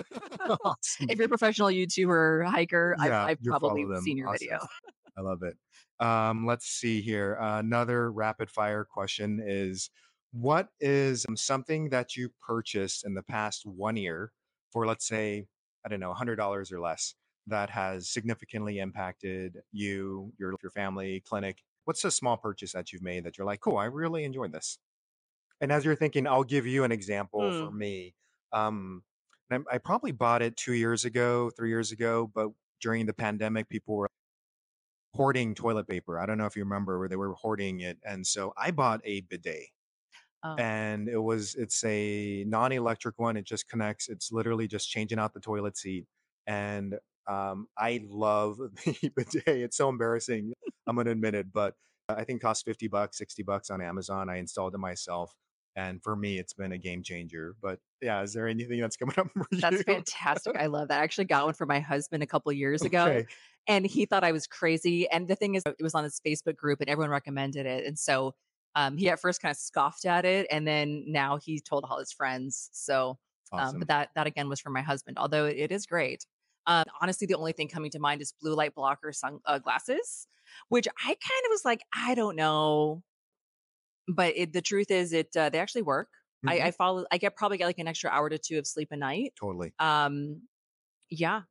awesome. 0.64 1.10
if 1.10 1.18
you're 1.18 1.26
a 1.26 1.30
professional 1.30 1.70
YouTuber 1.70 2.46
hiker, 2.48 2.96
Yeah, 3.04 3.24
I've, 3.26 3.30
I've 3.40 3.44
probably 3.44 3.86
seen 4.02 4.18
your 4.18 4.30
Awesome. 4.30 4.38
video. 4.40 4.60
I 5.17 5.21
love 5.21 5.43
it. 5.43 5.58
Um, 5.99 6.45
let's 6.45 6.65
see 6.65 7.02
here. 7.02 7.36
another 7.39 8.12
rapid 8.12 8.49
fire 8.49 8.84
question 8.86 9.41
is 9.45 9.89
What 10.32 10.69
is 10.80 11.26
um, 11.28 11.38
something 11.38 11.89
that 11.89 12.15
you 12.15 12.30
purchased 12.41 13.06
in 13.06 13.13
the 13.13 13.23
past 13.23 13.65
one 13.65 13.95
year 13.97 14.32
for, 14.71 14.88
let's 14.88 15.08
say, 15.08 15.47
I 15.86 15.89
don't 15.89 15.99
know, 15.99 16.10
$100 16.12 16.71
or 16.71 16.80
less 16.80 17.15
that 17.47 17.69
has 17.69 18.10
significantly 18.10 18.80
impacted 18.80 19.62
you, 19.71 20.34
your, 20.39 20.56
your 20.63 20.71
family, 20.71 21.19
clinic? 21.21 21.63
What's 21.86 22.04
a 22.06 22.12
small 22.12 22.38
purchase 22.38 22.71
that 22.71 22.91
you've 22.93 23.02
made 23.04 23.26
that 23.26 23.38
you're 23.38 23.45
like, 23.47 23.60
cool, 23.60 23.78
I 23.78 23.86
really 23.86 24.23
enjoyed 24.23 24.54
this? 24.54 24.80
And 25.62 25.71
as 25.71 25.86
you're 25.86 25.95
thinking, 25.95 26.28
I'll 26.28 26.43
give 26.43 26.65
you 26.65 26.84
an 26.84 26.91
example 26.91 27.52
for 27.52 27.69
Hmm. 27.69 27.71
me. 27.71 28.15
Um, 28.52 29.04
I, 29.52 29.60
I 29.71 29.78
probably 29.78 30.12
bought 30.12 30.41
it 30.41 30.58
two 30.58 30.73
years 30.73 31.06
ago, 31.06 31.49
three 31.52 31.69
years 31.69 31.91
ago, 31.91 32.28
but 32.34 32.49
during 32.82 33.06
the 33.06 33.13
pandemic, 33.13 33.69
people 33.69 33.95
were 33.95 34.10
hoarding 35.13 35.56
toilet 35.56 35.88
paper. 35.88 36.19
I 36.19 36.26
don't 36.26 36.38
know 36.38 36.45
if 36.45 36.56
you 36.56 36.63
remember 36.63 36.99
where 36.99 37.08
they 37.08 37.15
were 37.15 37.34
hoarding 37.34 37.82
it. 37.82 37.97
And 38.04 38.26
so 38.26 38.54
I 38.58 38.71
bought 38.71 39.02
a 39.04 39.21
bidet 39.21 39.69
Oh, 40.45 40.56
and 40.58 41.08
it 41.08 41.17
was 41.17 41.56
it's 41.56 41.82
a 41.86 42.43
non-electric 42.45 43.17
one 43.17 43.38
it 43.38 43.45
just 43.45 43.69
connects 43.69 44.10
it's 44.10 44.30
literally 44.30 44.67
just 44.67 44.89
changing 44.89 45.17
out 45.17 45.34
the 45.34 45.39
toilet 45.39 45.78
seat 45.78 46.06
and 46.47 46.95
um, 47.30 47.67
i 47.78 48.02
love 48.10 48.58
the 48.86 49.12
bidet 49.15 49.47
it's 49.47 49.78
so 49.78 49.88
embarrassing 49.88 50.52
i'm 50.86 50.97
gonna 50.97 51.12
admit 51.12 51.34
it 51.34 51.54
but 51.54 51.76
i 52.10 52.26
think 52.26 52.41
it 52.41 52.43
cost 52.43 52.65
50 52.65 52.89
bucks 52.89 53.17
60 53.19 53.43
bucks 53.43 53.69
on 53.69 53.82
amazon 53.82 54.30
i 54.30 54.36
installed 54.36 54.76
it 54.76 54.80
myself 54.80 55.34
and 55.78 56.04
for 56.04 56.13
me 56.13 56.38
it's 56.38 56.54
been 56.54 56.73
a 56.73 56.78
game 56.78 57.04
changer 57.04 57.56
but 57.62 57.80
yeah 58.02 58.21
is 58.21 58.34
there 58.34 58.49
anything 58.49 58.82
that's 58.82 58.97
coming 58.97 59.15
up 59.17 59.28
for 59.32 59.47
that's 59.49 59.82
fantastic. 59.84 60.58
I 60.58 60.65
love 60.65 60.89
that. 60.89 60.99
I 60.99 61.04
actually 61.04 61.26
got 61.26 61.45
one 61.45 61.54
for 61.54 61.65
my 61.65 61.80
husband 61.80 62.21
a 62.21 62.28
couple 62.28 62.52
years 62.52 62.82
ago. 62.84 63.06
okay 63.06 63.26
and 63.67 63.86
he 63.86 64.06
thought 64.06 64.23
I 64.23 64.32
was 64.32 64.47
crazy. 64.47 65.10
And 65.10 65.28
the 65.28 65.36
thing 65.36 65.56
is, 65.56 65.63
it 65.65 65.82
was 65.84 65.95
on 65.95 66.04
his 66.04 66.19
Facebook 66.26 66.56
group, 66.56 66.82
and 66.82 66.89
everyone 66.89 67.10
recommended 67.12 67.65
it. 67.65 67.86
And 67.86 67.97
so 67.97 68.34
um, 68.76 68.97
he 68.97 69.10
at 69.10 69.19
first 69.19 69.41
kind 69.41 69.52
of 69.52 69.58
scoffed 69.58 70.06
at 70.06 70.26
it, 70.26 70.47
and 70.52 70.67
then 70.67 71.04
now 71.08 71.38
he 71.38 71.60
told 71.60 71.86
all 71.86 71.99
his 71.99 72.12
friends. 72.12 72.69
So, 72.73 73.19
um, 73.58 73.80
but 73.80 73.88
that 73.88 74.10
that 74.15 74.28
again 74.28 74.49
was 74.49 74.60
for 74.60 74.69
my 74.71 74.82
husband, 74.82 75.17
although 75.19 75.45
it 75.45 75.71
is 75.71 75.86
great. 75.86 76.26
Um, 76.65 76.86
honestly, 77.02 77.28
the 77.28 77.36
only 77.36 77.52
thing 77.52 77.67
coming 77.67 77.91
to 77.91 77.99
mind 77.99 78.21
is 78.21 78.34
blue 78.41 78.56
light 78.56 78.73
blocker 78.76 79.12
sun 79.12 79.39
uh, 79.45 79.60
glasses, 79.60 80.28
which 80.69 80.88
I 80.88 81.08
kind 81.08 81.45
of 81.45 81.49
was 81.49 81.65
like, 81.65 81.82
I 81.93 82.15
don't 82.15 82.36
know, 82.36 83.04
but 84.08 84.34
it, 84.36 84.54
the 84.54 84.62
truth 84.62 84.91
is, 84.91 85.13
it 85.13 85.36
uh, 85.36 85.49
they 85.49 85.60
actually 85.60 85.84
work. 85.84 86.10
I, 86.45 86.56
Mhm. 86.58 86.62
I 86.62 86.71
follow. 86.71 87.06
I 87.12 87.17
get 87.17 87.36
probably 87.38 87.58
get 87.58 87.67
like 87.67 87.80
an 87.80 87.88
extra 87.88 88.10
hour 88.10 88.30
to 88.30 88.38
two 88.38 88.58
of 88.60 88.67
sleep 88.67 88.89
a 88.91 88.97
night. 88.97 89.34
totally 89.39 89.73
Um, 89.80 90.47
yeah. 91.10 91.43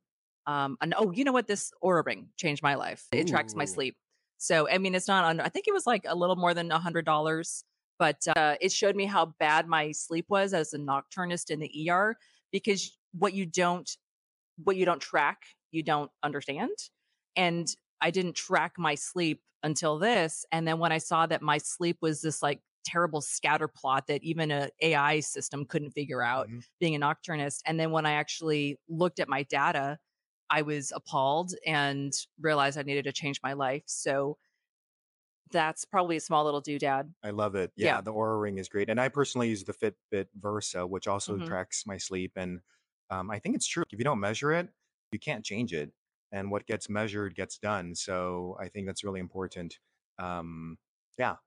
Um, 0.45 0.77
and 0.81 0.93
oh, 0.97 1.11
you 1.11 1.23
know 1.23 1.31
what? 1.31 1.47
This 1.47 1.71
Oura 1.83 2.05
Ring 2.05 2.29
changed 2.37 2.63
my 2.63 2.75
life. 2.75 3.07
It 3.11 3.27
tracks 3.27 3.55
my 3.55 3.65
sleep. 3.65 3.95
So, 4.37 4.67
I 4.69 4.77
mean, 4.77 4.93
it's 4.93 5.07
not 5.07 5.23
on, 5.23 5.39
I 5.39 5.47
think 5.49 5.67
it 5.67 5.73
was 5.73 5.87
like 5.87 6.05
a 6.07 6.15
little 6.15 6.35
more 6.35 6.53
than 6.53 6.71
a 6.71 6.79
hundred 6.79 7.05
dollars, 7.05 7.63
but 7.97 8.17
uh, 8.35 8.55
it 8.59 8.71
showed 8.73 8.95
me 8.95 9.05
how 9.05 9.27
bad 9.39 9.67
my 9.67 9.91
sleep 9.93 10.25
was 10.29 10.53
as 10.53 10.73
a 10.73 10.77
nocturnist 10.79 11.49
in 11.49 11.59
the 11.59 11.89
ER 11.89 12.17
because 12.51 12.97
what 13.13 13.33
you 13.33 13.45
don't, 13.45 13.89
what 14.63 14.75
you 14.75 14.85
don't 14.85 15.01
track, 15.01 15.43
you 15.71 15.81
don't 15.83 16.11
understand. 16.23 16.71
And 17.35 17.67
I 18.01 18.11
didn't 18.11 18.35
track 18.35 18.73
my 18.77 18.95
sleep 18.95 19.41
until 19.63 19.97
this. 19.97 20.45
And 20.51 20.67
then 20.67 20.77
when 20.79 20.91
I 20.91 20.97
saw 20.97 21.25
that 21.27 21.41
my 21.41 21.57
sleep 21.57 21.97
was 22.01 22.21
this 22.21 22.43
like 22.43 22.59
terrible 22.85 23.21
scatter 23.21 23.67
plot 23.67 24.07
that 24.07 24.21
even 24.23 24.51
a 24.51 24.69
AI 24.81 25.21
system 25.21 25.65
couldn't 25.65 25.91
figure 25.91 26.21
out 26.21 26.49
Mhm. 26.49 26.65
being 26.79 26.95
a 26.95 26.99
nocturnist. 26.99 27.61
And 27.65 27.79
then 27.79 27.91
when 27.91 28.05
I 28.05 28.13
actually 28.13 28.77
looked 28.89 29.19
at 29.21 29.29
my 29.29 29.43
data, 29.43 29.99
I 30.53 30.63
was 30.63 30.93
appalled 30.95 31.53
and 31.65 32.13
realized 32.41 32.77
I 32.77 32.83
needed 32.83 33.05
to 33.05 33.13
change 33.13 33.41
my 33.43 33.53
life. 33.53 33.83
So 33.87 34.37
that's 35.51 35.85
probably 35.85 36.17
a 36.17 36.21
small 36.21 36.43
little 36.45 36.61
doodad. 36.61 37.13
I 37.23 37.29
love 37.29 37.55
it. 37.55 37.71
Yeah, 37.75 38.01
Yeah. 38.01 38.01
the 38.01 38.11
Oura 38.11 38.39
Ring 38.41 38.57
is 38.57 38.67
great, 38.67 38.89
and 38.89 38.99
I 38.99 39.07
personally 39.09 39.49
use 39.49 39.63
the 39.63 39.73
Fitbit 39.73 40.27
Versa, 40.35 40.85
which 40.85 41.07
also 41.07 41.39
Mhm. 41.39 41.39
tracks 41.39 41.85
my 41.85 41.97
sleep. 41.97 42.33
And 42.35 42.61
um, 43.09 43.31
I 43.31 43.39
think 43.39 43.55
it's 43.55 43.67
true. 43.67 43.83
If 43.91 43.99
you 43.99 44.03
don't 44.03 44.19
measure 44.19 44.51
it, 44.51 44.69
you 45.11 45.19
can't 45.19 45.45
change 45.45 45.73
it, 45.73 45.93
and 46.31 46.51
what 46.51 46.65
gets 46.65 46.89
measured 46.89 47.35
gets 47.35 47.57
done. 47.57 47.95
So 47.95 48.57
I 48.59 48.67
think 48.67 48.87
that's 48.87 49.03
really 49.03 49.21
important. 49.21 49.79
Um, 50.17 50.77
yeah. 51.17 51.37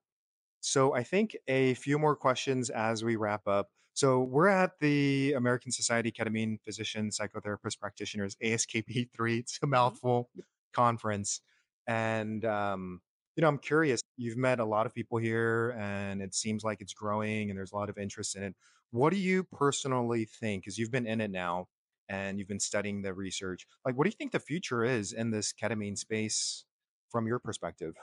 So 0.61 0.93
I 0.93 1.03
think 1.03 1.37
a 1.47 1.75
few 1.75 1.99
more 1.99 2.15
questions 2.15 2.69
as 2.69 3.03
we 3.03 3.15
wrap 3.15 3.47
up. 3.47 3.71
So 3.97 4.21
we're 4.21 4.47
at 4.47 4.79
the 4.79 5.33
American 5.33 5.71
Society 5.71 6.09
of 6.09 6.13
Ketamine 6.15 6.61
Physicians, 6.63 7.17
Psychotherapists, 7.17 7.79
Practitioners, 7.79 8.37
ASKP3. 8.43 9.39
It's 9.39 9.57
a 9.63 9.65
Mhm. 9.71 9.97
mouthful 9.97 10.29
conference, 10.71 11.41
and 11.87 12.45
um, 12.45 13.01
you 13.35 13.41
know, 13.41 13.47
I'm 13.47 13.57
curious. 13.57 14.01
You've 14.15 14.37
met 14.37 14.59
a 14.59 14.65
lot 14.65 14.85
of 14.85 14.93
people 14.93 15.17
here, 15.17 15.71
and 15.79 16.21
it 16.21 16.35
seems 16.35 16.63
like 16.63 16.79
it's 16.79 16.93
growing, 16.93 17.49
and 17.49 17.57
there's 17.57 17.71
a 17.71 17.75
lot 17.75 17.89
of 17.89 17.97
interest 17.97 18.35
in 18.35 18.43
it. 18.43 18.55
What 18.91 19.09
do 19.11 19.17
you 19.17 19.43
personally 19.45 20.25
think? 20.25 20.63
Because 20.63 20.77
you've 20.77 20.91
been 20.91 21.07
in 21.07 21.19
it 21.19 21.31
now, 21.31 21.67
and 22.07 22.37
you've 22.37 22.47
been 22.47 22.59
studying 22.59 23.01
the 23.01 23.15
research. 23.15 23.65
Like, 23.83 23.95
what 23.97 24.03
do 24.03 24.09
you 24.09 24.15
think 24.15 24.31
the 24.31 24.39
future 24.39 24.83
is 24.83 25.11
in 25.11 25.31
this 25.31 25.51
ketamine 25.53 25.97
space 25.97 26.65
from 27.09 27.25
your 27.25 27.39
perspective? 27.39 27.95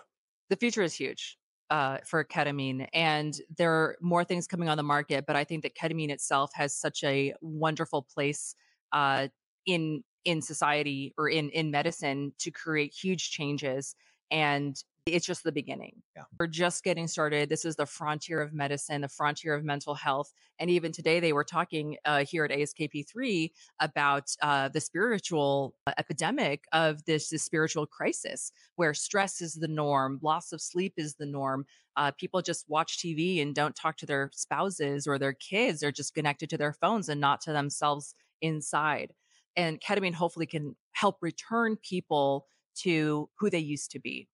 The 0.49 0.57
future 0.57 0.81
is 0.83 0.95
huge 0.95 1.39
uh, 1.71 1.99
for 2.05 2.25
ketamine, 2.25 2.89
and 2.93 3.41
there 3.57 3.73
are 3.73 3.97
more 4.01 4.25
things 4.25 4.47
coming 4.47 4.69
on 4.69 4.77
the 4.77 4.83
market. 4.83 5.25
But 5.27 5.37
I 5.37 5.45
think 5.45 5.63
that 5.63 5.75
ketamine 5.75 6.11
itself 6.11 6.51
has 6.55 6.75
such 6.75 7.03
a 7.05 7.35
wonderful 7.41 8.03
place 8.03 8.55
uh, 8.93 9.29
in 9.67 10.03
in 10.25 10.41
society 10.41 11.15
or 11.19 11.29
in 11.29 11.51
in 11.51 11.71
medicine 11.71 12.33
to 12.39 12.51
create 12.51 12.93
huge 12.93 13.31
changes. 13.31 13.95
And 14.35 14.77
it's 15.07 15.25
just 15.25 15.45
the 15.45 15.53
beginning. 15.53 16.03
Yeah. 16.17 16.25
We're 16.41 16.49
just 16.49 16.83
getting 16.83 17.07
started. 17.07 17.49
This 17.49 17.65
is 17.65 17.77
the 17.77 17.87
frontier 17.87 18.41
of 18.41 18.53
medicine, 18.53 19.03
the 19.03 19.09
frontier 19.09 19.55
of 19.55 19.63
mental 19.63 19.95
health. 19.95 20.33
And 20.59 20.71
even 20.71 20.91
today, 20.91 21.21
they 21.21 21.33
were 21.33 21.45
talking 21.45 21.99
uh, 22.05 22.25
here 22.25 22.45
at 22.45 22.51
ASKP3 22.51 23.51
about 23.81 24.35
uh, 24.43 24.71
the 24.71 24.81
spiritual 24.81 25.77
uh, 25.87 25.93
epidemic 25.99 26.65
of 26.73 27.05
this, 27.05 27.29
this 27.29 27.45
spiritual 27.45 27.87
crisis 27.87 28.51
where 28.75 28.93
stress 28.93 29.41
is 29.41 29.55
the 29.55 29.69
norm, 29.69 30.19
loss 30.21 30.51
of 30.51 30.61
sleep 30.61 30.95
is 30.97 31.15
the 31.15 31.27
norm. 31.27 31.65
Uh, 31.97 32.11
people 32.19 32.43
just 32.43 32.65
watch 32.69 32.99
TV 32.99 33.41
and 33.41 33.55
don't 33.55 33.77
talk 33.77 33.97
to 33.99 34.07
their 34.07 34.31
spouses 34.33 35.07
or 35.07 35.17
their 35.17 35.35
kids. 35.35 35.79
They're 35.79 35.93
just 35.93 36.15
connected 36.15 36.51
to 36.51 36.59
their 36.59 36.73
phones 36.73 37.09
and 37.09 37.21
not 37.21 37.41
to 37.43 37.53
themselves 37.53 38.17
inside. 38.43 39.13
And 39.55 39.81
ketamine 39.81 40.15
hopefully 40.15 40.47
can 40.47 40.75
help 40.93 41.19
return 41.21 41.77
people 41.77 42.47
to 42.83 43.29
who 43.39 43.51
they 43.51 43.59
used 43.59 43.91
to 43.93 44.01
be 44.01 44.29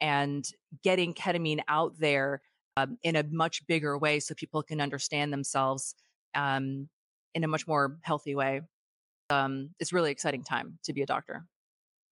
and 0.00 0.46
getting 0.82 1.14
ketamine 1.14 1.60
out 1.68 1.98
there 1.98 2.42
um, 2.76 2.98
in 3.02 3.16
a 3.16 3.22
much 3.22 3.66
bigger 3.66 3.96
way 3.96 4.20
so 4.20 4.34
people 4.34 4.62
can 4.62 4.80
understand 4.80 5.32
themselves 5.32 5.94
um, 6.34 6.88
in 7.34 7.44
a 7.44 7.48
much 7.48 7.66
more 7.66 7.98
healthy 8.02 8.34
way. 8.34 8.62
Um, 9.30 9.70
it's 9.78 9.92
really 9.92 10.10
exciting 10.10 10.44
time 10.44 10.78
to 10.84 10.92
be 10.92 11.02
a 11.02 11.06
doctor. 11.06 11.46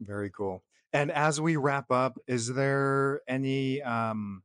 Very 0.00 0.30
cool. 0.30 0.62
And 0.92 1.10
as 1.10 1.40
we 1.40 1.56
wrap 1.56 1.90
up, 1.90 2.18
is 2.26 2.48
there 2.48 3.20
any 3.28 3.82
um, 3.82 4.42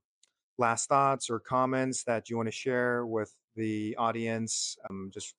last 0.57 0.87
thoughts 0.87 1.29
or 1.29 1.39
comments 1.39 2.03
that 2.03 2.29
you 2.29 2.37
want 2.37 2.47
to 2.47 2.51
share 2.51 3.05
with 3.05 3.33
the 3.55 3.95
audience? 3.97 4.77
Um, 4.89 5.11
just 5.13 5.35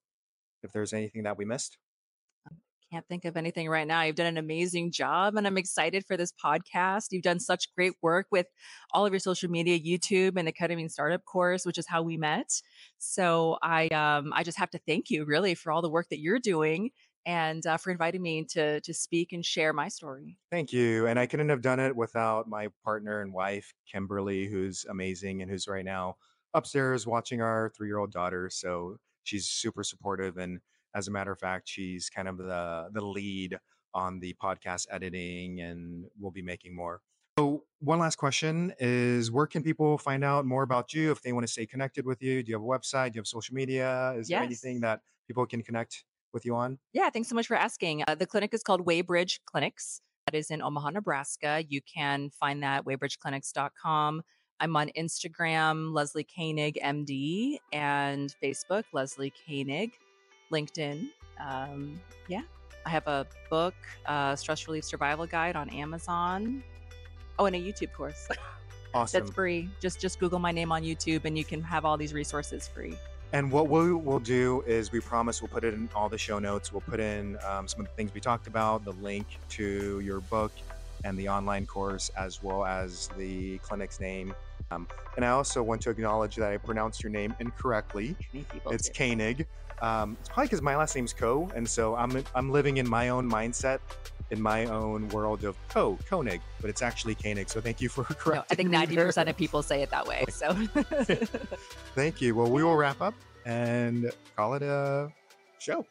if 0.63 0.73
there's 0.73 0.93
anything 0.93 1.23
that 1.25 1.39
we 1.39 1.45
missed. 1.45 1.79
Can't 2.91 3.07
think 3.07 3.25
of 3.27 3.37
anything 3.37 3.69
right 3.69 3.87
now. 3.87 4.03
You've 4.03 4.17
done 4.17 4.27
an 4.27 4.39
amazing 4.39 4.93
job, 4.93 5.37
and 5.37 5.47
I'm 5.47 5.59
excited 5.59 6.07
for 6.07 6.17
this 6.17 6.33
podcast. 6.33 7.09
You've 7.11 7.23
done 7.23 7.39
such 7.39 7.75
great 7.75 7.93
work 8.01 8.27
with 8.31 8.47
all 8.93 9.05
of 9.05 9.13
your 9.13 9.21
social 9.21 9.51
media, 9.51 9.79
YouTube, 9.79 10.39
and 10.39 10.49
the 10.49 10.53
Ketamine 10.53 10.91
Startup 10.91 11.23
course, 11.25 11.67
which 11.67 11.77
is 11.77 11.87
how 11.87 12.03
we 12.03 12.17
met. 12.17 12.51
So 12.97 13.59
I, 13.63 13.89
um, 13.89 14.33
I 14.35 14.43
just 14.43 14.59
have 14.59 14.71
to 14.71 14.81
thank 14.87 15.11
you 15.11 15.27
really 15.27 15.55
for 15.55 15.71
all 15.71 15.83
the 15.83 15.91
work 15.91 16.09
that 16.09 16.21
you're 16.21 16.39
doing 16.39 16.91
and 17.27 17.67
uh, 17.67 17.77
for 17.77 17.91
inviting 17.91 18.23
me 18.23 18.45
to 18.45 18.81
to 18.81 18.95
speak 18.95 19.33
and 19.33 19.45
share 19.45 19.75
my 19.75 19.89
story. 19.89 20.39
Thank 20.51 20.73
you. 20.73 21.07
And 21.07 21.19
I 21.19 21.27
couldn't 21.27 21.51
have 21.51 21.61
done 21.61 21.79
it 21.79 21.95
without 21.95 22.49
my 22.49 22.69
partner 22.85 23.21
and 23.21 23.35
wife, 23.35 23.75
Kimberly, 23.91 24.47
who's 24.47 24.87
amazing 24.89 25.43
and 25.43 25.51
who's 25.51 25.69
right 25.69 25.85
now 25.85 26.17
upstairs 26.55 27.07
watching 27.07 27.43
our 27.43 27.71
three 27.77 27.89
year 27.89 27.99
old 27.99 28.13
daughter. 28.13 28.49
So 28.51 28.97
she's 29.25 29.47
super 29.47 29.85
supportive. 29.85 30.39
And 30.39 30.61
as 30.95 31.09
a 31.09 31.11
matter 31.11 31.33
of 31.33 31.39
fact, 31.39 31.69
she's 31.69 32.11
kind 32.11 32.29
of 32.29 32.39
the, 32.39 32.89
the 32.93 33.05
lead 33.05 33.59
on 33.95 34.21
the 34.21 34.35
podcast 34.43 34.87
editing, 34.91 35.61
and 35.61 36.05
we'll 36.19 36.31
be 36.31 36.43
making 36.43 36.75
more. 36.75 37.01
So, 37.39 37.65
one 37.81 38.01
last 38.01 38.17
question 38.17 38.75
is 38.81 39.31
where 39.31 39.47
can 39.47 39.63
people 39.63 39.97
find 39.97 40.25
out 40.25 40.45
more 40.45 40.65
about 40.65 40.93
you 40.93 41.13
if 41.13 41.23
they 41.23 41.33
want 41.33 41.47
to 41.47 41.53
stay 41.53 41.67
connected 41.67 42.05
with 42.05 42.21
you? 42.21 42.43
Do 42.43 42.51
you 42.51 42.57
have 42.57 42.63
a 42.63 42.67
website? 42.67 43.13
Do 43.13 43.17
you 43.17 43.21
have 43.21 43.29
social 43.29 43.55
media? 43.55 44.15
Is 44.19 44.29
there 44.29 44.43
anything 44.43 44.81
that 44.81 45.03
people 45.29 45.47
can 45.47 45.63
connect 45.63 46.05
with 46.33 46.45
you 46.45 46.57
on? 46.57 46.79
Yeah, 46.93 47.11
thanks 47.11 47.29
so 47.29 47.35
much 47.35 47.47
for 47.47 47.57
asking. 47.57 48.05
Uh, 48.09 48.15
the 48.17 48.27
clinic 48.27 48.53
is 48.53 48.63
called 48.63 48.85
Waybridge 48.85 49.39
Clinics. 49.47 50.01
That 50.27 50.37
is 50.37 50.51
in 50.51 50.61
Omaha, 50.61 50.91
Nebraska. 50.91 51.65
You 51.69 51.81
can 51.81 52.31
find 52.31 52.63
that 52.63 52.79
at 52.79 52.85
waybridgeclinics.com. 52.85 54.23
I'm 54.61 54.77
on 54.77 54.91
Instagram, 54.99 55.95
Leslie 55.95 56.27
Koenig, 56.37 56.79
MD, 56.85 57.59
and 57.73 58.35
Facebook, 58.43 58.85
Leslie 58.93 59.33
Koenig, 59.47 59.93
LinkedIn. 60.51 61.09
Um, 61.41 62.01
yeah, 62.29 62.43
I 62.85 62.91
have 62.91 63.07
a 63.07 63.27
book, 63.51 63.75
uh, 64.07 64.35
Stress 64.37 64.67
Relief 64.67 64.85
Survival 64.85 65.27
Guide 65.27 65.57
on 65.57 65.69
Amazon. 65.71 66.63
Oh, 67.39 67.47
and 67.47 67.55
a 67.55 67.59
YouTube 67.59 67.93
course 67.93 68.29
Awesome. 68.95 69.21
that's 69.21 69.33
free. 69.33 69.69
Just 69.81 70.01
just 70.01 70.19
Google 70.19 70.39
my 70.39 70.51
name 70.51 70.73
on 70.73 70.83
YouTube, 70.83 71.25
and 71.25 71.37
you 71.37 71.45
can 71.45 71.63
have 71.63 71.85
all 71.85 71.97
these 71.97 72.13
resources 72.15 72.67
free. 72.67 72.97
And 73.33 73.53
what 73.53 73.69
we 73.69 73.93
will 73.93 74.21
do 74.21 74.65
is 74.67 74.91
we 74.91 75.01
promise 75.01 75.43
we'll 75.43 75.51
put 75.51 75.63
it 75.63 75.75
in 75.75 75.89
all 75.95 76.09
the 76.09 76.17
show 76.17 76.39
notes. 76.39 76.73
We'll 76.73 76.81
put 76.81 76.99
in 76.99 77.37
um, 77.47 77.69
some 77.69 77.81
of 77.81 77.87
the 77.87 77.93
things 77.93 78.15
we 78.15 78.21
talked 78.21 78.47
about, 78.47 78.85
the 78.85 78.93
link 78.93 79.27
to 79.51 80.01
your 80.01 80.21
book 80.21 80.51
and 81.05 81.17
the 81.19 81.29
online 81.29 81.67
course, 81.67 82.11
as 82.17 82.43
well 82.43 82.65
as 82.65 83.09
the 83.19 83.59
clinic's 83.59 84.01
name 84.01 84.35
Um, 84.71 84.89
and 85.17 85.25
I 85.25 85.29
also 85.29 85.63
want 85.63 85.81
to 85.83 85.91
acknowledge 85.91 86.37
that 86.37 86.51
I 86.51 86.57
pronounced 86.57 87.03
your 87.03 87.11
name 87.11 87.35
incorrectly. 87.39 88.17
It's 88.71 88.89
do. 88.89 88.95
Koenig. 88.95 89.47
Um, 89.81 90.17
it's 90.21 90.29
probably 90.29 90.47
because 90.47 90.63
my 90.63 90.77
last 90.77 90.95
name's 90.95 91.13
Ko, 91.13 91.51
and 91.55 91.69
so 91.69 91.95
I'm 91.97 92.25
I'm 92.35 92.51
living 92.51 92.79
in 92.79 92.89
my 92.89 93.11
own 93.11 93.31
mindset, 93.31 93.79
in 94.31 94.41
my 94.41 94.67
own 94.67 95.09
world 95.11 95.45
of 95.45 95.57
Ko 95.69 95.99
Koenig, 96.09 96.41
but 96.61 96.71
it's 96.71 96.83
actually 96.83 97.15
Koenig. 97.15 97.49
So 97.49 97.61
thank 97.61 97.81
you 97.81 97.89
for 97.89 98.03
No, 98.11 98.17
correcting. 98.17 98.47
I 98.51 98.55
think 98.55 98.71
ninety 98.71 98.97
percent 98.97 99.29
of 99.29 99.37
people 99.37 99.63
say 99.63 99.83
it 99.83 99.91
that 99.91 100.07
way. 100.07 100.25
So 100.31 100.53
Thank 101.95 102.21
you. 102.21 102.35
Well, 102.35 102.51
we 102.51 102.63
will 102.63 102.77
wrap 102.77 103.01
up 103.01 103.15
and 103.47 104.11
call 104.37 104.55
it 104.55 104.63
a 104.63 105.11
show. 105.59 105.87